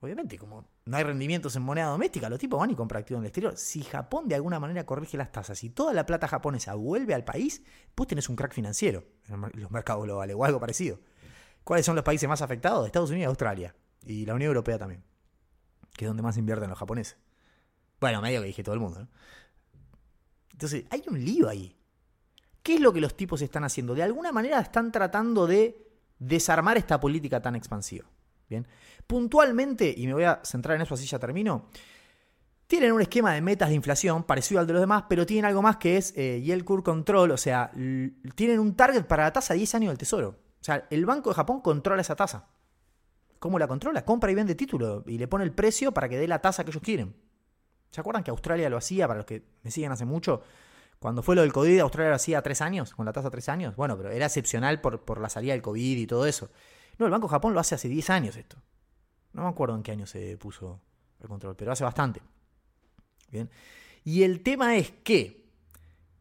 [0.00, 3.24] Obviamente, como no hay rendimientos en moneda doméstica, los tipos van y compran activos en
[3.24, 3.56] el exterior.
[3.56, 7.24] Si Japón de alguna manera corrige las tasas y toda la plata japonesa vuelve al
[7.24, 7.62] país,
[7.94, 11.00] pues tenés un crack financiero en los mercados globales o algo parecido.
[11.64, 12.86] ¿Cuáles son los países más afectados?
[12.86, 13.74] Estados Unidos Australia.
[14.04, 15.02] Y la Unión Europea también.
[15.96, 17.16] Que es donde más invierten los japoneses.
[17.98, 19.08] Bueno, medio que dije todo el mundo.
[20.52, 21.76] Entonces, hay un lío ahí.
[22.66, 23.94] ¿Qué es lo que los tipos están haciendo?
[23.94, 25.86] De alguna manera están tratando de
[26.18, 28.06] desarmar esta política tan expansiva.
[28.50, 28.66] Bien.
[29.06, 31.66] Puntualmente, y me voy a centrar en eso así ya termino,
[32.66, 35.62] tienen un esquema de metas de inflación parecido al de los demás, pero tienen algo
[35.62, 37.70] más que es eh, yield curve control, o sea,
[38.34, 40.30] tienen un target para la tasa de 10 años del tesoro.
[40.60, 42.48] O sea, el Banco de Japón controla esa tasa.
[43.38, 44.04] ¿Cómo la controla?
[44.04, 46.72] Compra y vende título y le pone el precio para que dé la tasa que
[46.72, 47.14] ellos quieren.
[47.92, 50.42] ¿Se acuerdan que Australia lo hacía, para los que me siguen hace mucho?
[50.98, 53.76] Cuando fue lo del COVID, Australia lo hacía tres años, con la tasa tres años.
[53.76, 56.50] Bueno, pero era excepcional por, por la salida del COVID y todo eso.
[56.98, 58.56] No, el Banco de Japón lo hace hace 10 años esto.
[59.32, 60.80] No me acuerdo en qué año se puso
[61.20, 62.22] el control, pero hace bastante.
[63.30, 63.50] Bien.
[64.04, 65.46] Y el tema es que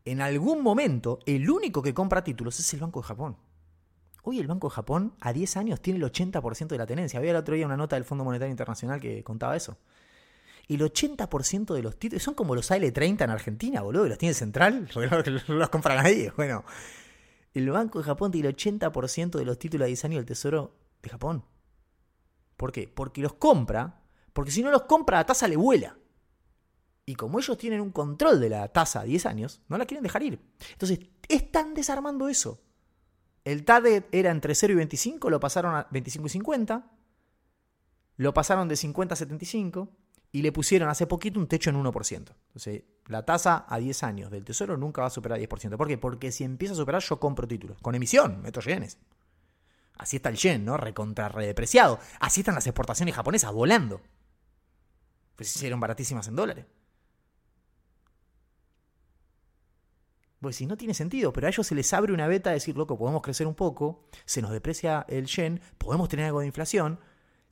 [0.04, 3.38] en algún momento el único que compra títulos es el Banco de Japón.
[4.24, 7.20] Hoy el Banco de Japón a 10 años tiene el 80% de la tenencia.
[7.20, 9.78] Había el otro día una nota del Fondo Monetario Internacional que contaba eso.
[10.68, 14.90] El 80% de los títulos son como los AL30 en Argentina, boludo, los tiene central,
[15.48, 16.32] no los compra nadie.
[16.36, 16.64] Bueno,
[17.54, 20.76] el Banco de Japón tiene el 80% de los títulos de 10 años del Tesoro
[21.02, 21.46] de Japón.
[22.58, 22.88] ¿Por qué?
[22.88, 24.02] Porque los compra,
[24.34, 25.98] porque si no los compra la tasa le vuela.
[27.06, 30.02] Y como ellos tienen un control de la tasa a 10 años, no la quieren
[30.02, 30.40] dejar ir.
[30.72, 31.00] Entonces,
[31.30, 32.62] están desarmando eso.
[33.44, 36.92] El target era entre 0 y 25, lo pasaron a 25 y 50.
[38.18, 39.90] Lo pasaron de 50 a 75
[40.36, 42.14] y le pusieron hace poquito un techo en 1%.
[42.14, 45.78] Entonces, la tasa a 10 años del tesoro nunca va a superar 10%.
[45.78, 45.98] ¿Por qué?
[45.98, 47.78] Porque si empieza a superar, yo compro títulos.
[47.82, 48.98] Con emisión, meto yenes.
[49.98, 50.76] Así está el yen, ¿no?
[50.76, 52.00] Recontra redepreciado.
[52.20, 54.02] Así están las exportaciones japonesas volando.
[55.38, 56.66] Pues hicieron baratísimas en dólares.
[60.42, 62.76] Pues si no tiene sentido, pero a ellos se les abre una beta de decir,
[62.76, 67.00] loco, podemos crecer un poco, se nos deprecia el yen, podemos tener algo de inflación.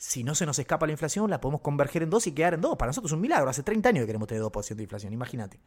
[0.05, 2.61] Si no se nos escapa la inflación, la podemos converger en dos y quedar en
[2.61, 2.75] dos.
[2.75, 3.49] Para nosotros es un milagro.
[3.49, 5.61] Hace 30 años que queremos tener 2% de inflación, imagínate.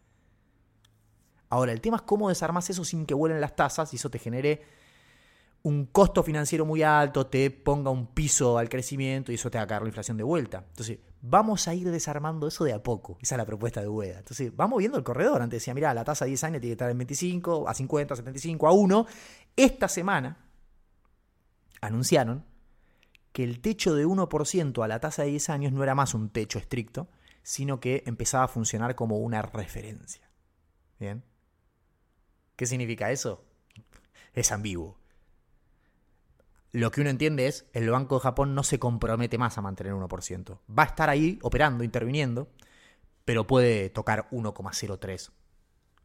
[1.49, 4.18] Ahora, el tema es cómo desarmas eso sin que vuelen las tasas y eso te
[4.18, 4.62] genere
[5.62, 9.80] un costo financiero muy alto, te ponga un piso al crecimiento y eso te haga
[9.80, 10.66] la inflación de vuelta.
[10.68, 13.16] Entonces, vamos a ir desarmando eso de a poco.
[13.22, 14.18] Esa es la propuesta de Ueda.
[14.18, 15.41] Entonces, vamos viendo el corredor.
[15.41, 18.12] Antes decía, mira, la tasa de 10 años tiene que estar en 25, a 50,
[18.12, 19.07] a 75, a 1.
[19.57, 20.45] Esta semana
[21.80, 22.45] anunciaron
[23.37, 26.30] que el techo de 1% a la tasa de 10 años no era más un
[26.30, 27.11] techo estricto,
[27.43, 30.30] sino que empezaba a funcionar como una referencia.
[30.99, 31.22] ¿Bien?
[32.57, 33.45] ¿Qué significa eso?
[34.32, 34.99] Es ambiguo.
[36.72, 39.93] Lo que uno entiende es, el Banco de Japón no se compromete más a mantener
[39.93, 40.59] 1%.
[40.70, 42.49] Va a estar ahí operando, interviniendo,
[43.26, 45.30] pero puede tocar 1,03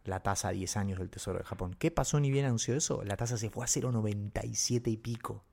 [0.04, 1.78] la tasa a 10 años del Tesoro de Japón.
[1.80, 3.06] ¿Qué pasó ni bien anunció eso?
[3.06, 5.46] La tasa se fue a 0,97 y pico.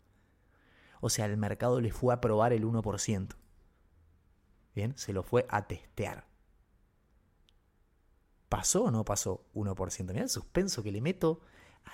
[1.01, 3.29] O sea, el mercado le fue a probar el 1%.
[4.75, 6.27] Bien, se lo fue a testear.
[8.49, 10.05] ¿Pasó o no pasó 1%?
[10.07, 11.41] Mirá el suspenso que le meto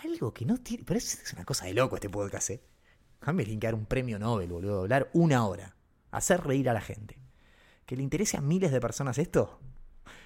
[0.02, 0.84] algo que no tiene.
[0.84, 2.62] Pero es una cosa de loco este podcast, ¿eh?
[3.20, 4.82] Déjame linkear un premio Nobel, boludo.
[4.82, 5.74] Hablar una hora.
[6.10, 7.18] Hacer reír a la gente.
[7.86, 9.58] ¿Que le interese a miles de personas esto?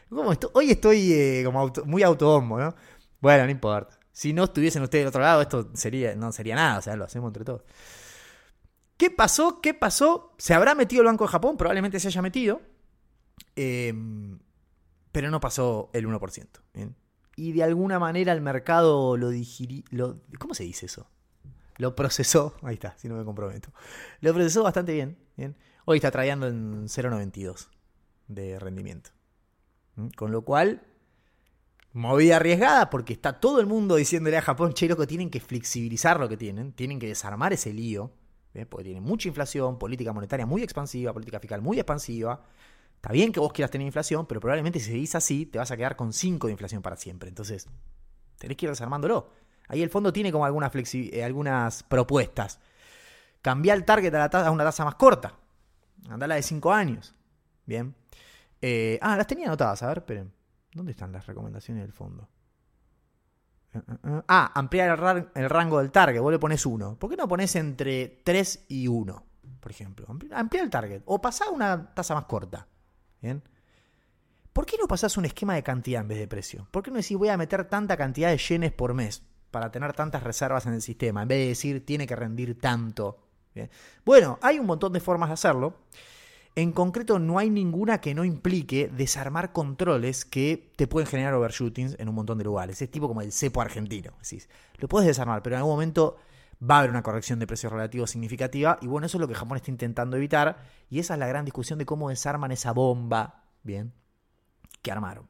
[0.08, 0.50] ¿Cómo esto?
[0.54, 2.74] Hoy estoy eh, como muy autobombo, ¿no?
[3.20, 3.98] Bueno, no importa.
[4.12, 6.78] Si no estuviesen ustedes del otro lado, esto sería, no sería nada.
[6.78, 7.62] O sea, lo hacemos entre todos.
[8.98, 9.60] ¿Qué pasó?
[9.62, 10.34] ¿Qué pasó?
[10.36, 11.56] ¿Se habrá metido el Banco de Japón?
[11.56, 12.60] Probablemente se haya metido.
[13.56, 13.94] Eh,
[15.12, 16.46] pero no pasó el 1%.
[17.36, 20.20] Y de alguna manera el mercado lo digirió.
[20.38, 21.08] ¿Cómo se dice eso?
[21.76, 22.56] Lo procesó.
[22.62, 23.72] Ahí está, si no me comprometo.
[24.20, 25.16] Lo procesó bastante bien.
[25.36, 25.56] ¿bien?
[25.84, 27.68] Hoy está trayendo en 0,92
[28.26, 29.10] de rendimiento.
[30.16, 30.82] Con lo cual,
[31.92, 36.20] movida arriesgada porque está todo el mundo diciéndole a Japón, che, loco, tienen que flexibilizar
[36.20, 38.12] lo que tienen, tienen que desarmar ese lío,
[38.68, 42.42] porque tienen mucha inflación, política monetaria muy expansiva, política fiscal muy expansiva,
[42.98, 45.76] Está bien que vos quieras tener inflación, pero probablemente si seguís así, te vas a
[45.76, 47.28] quedar con 5 de inflación para siempre.
[47.28, 47.68] Entonces,
[48.38, 49.30] tenés que ir desarmándolo.
[49.68, 52.58] Ahí el fondo tiene como algunas, eh, algunas propuestas.
[53.40, 55.32] Cambiar el target a, la a una tasa más corta.
[56.08, 57.14] Andala de 5 años.
[57.66, 57.94] Bien.
[58.60, 59.80] Eh, ah, las tenía anotadas.
[59.84, 60.32] A ver, esperen.
[60.72, 62.28] ¿Dónde están las recomendaciones del fondo?
[64.26, 64.98] Ah, ampliar
[65.34, 66.20] el, rango del target.
[66.20, 66.98] Vos le pones 1.
[66.98, 69.24] ¿Por qué no pones entre 3 y 1?
[69.60, 70.06] Por ejemplo.
[70.08, 71.02] Ampliar el target.
[71.06, 72.66] O pasar una tasa más corta.
[73.20, 73.42] ¿Bien?
[74.52, 76.66] ¿Por qué no pasás un esquema de cantidad en vez de precio?
[76.70, 79.92] ¿Por qué no decís voy a meter tanta cantidad de yenes por mes para tener
[79.92, 81.22] tantas reservas en el sistema?
[81.22, 83.28] En vez de decir tiene que rendir tanto.
[84.04, 85.74] Bueno, hay un montón de formas de hacerlo.
[86.54, 91.96] En concreto, no hay ninguna que no implique desarmar controles que te pueden generar overshootings
[91.98, 92.82] en un montón de lugares.
[92.82, 94.12] Es tipo como el cepo argentino.
[94.78, 96.16] Lo puedes desarmar, pero en algún momento
[96.60, 99.34] va a haber una corrección de precios relativos significativa y bueno, eso es lo que
[99.34, 100.58] Japón está intentando evitar
[100.90, 103.92] y esa es la gran discusión de cómo desarman esa bomba, bien,
[104.82, 105.28] que armaron.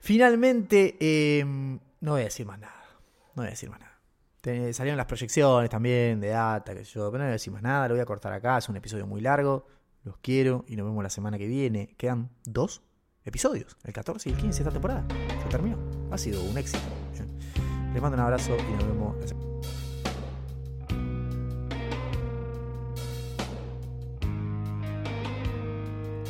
[0.00, 2.84] Finalmente, em, no voy a decir más nada,
[3.34, 3.97] no voy a decir más nada.
[4.42, 8.02] Salieron las proyecciones también de data, que yo, pero no decir más nada, lo voy
[8.02, 9.66] a cortar acá, es un episodio muy largo,
[10.04, 11.94] los quiero y nos vemos la semana que viene.
[11.96, 12.82] Quedan dos
[13.24, 15.04] episodios, el 14 y el 15 de esta temporada.
[15.42, 15.78] Se terminó,
[16.10, 16.82] ha sido un éxito.
[17.92, 19.16] Les mando un abrazo y nos vemos.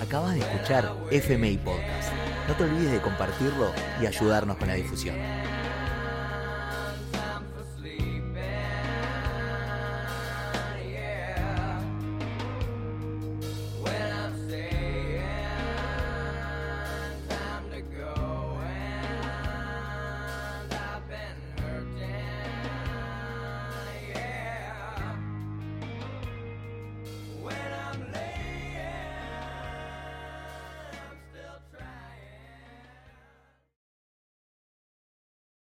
[0.01, 2.13] Acabas de escuchar FMI Podcast.
[2.49, 5.17] No te olvides de compartirlo y ayudarnos con la difusión.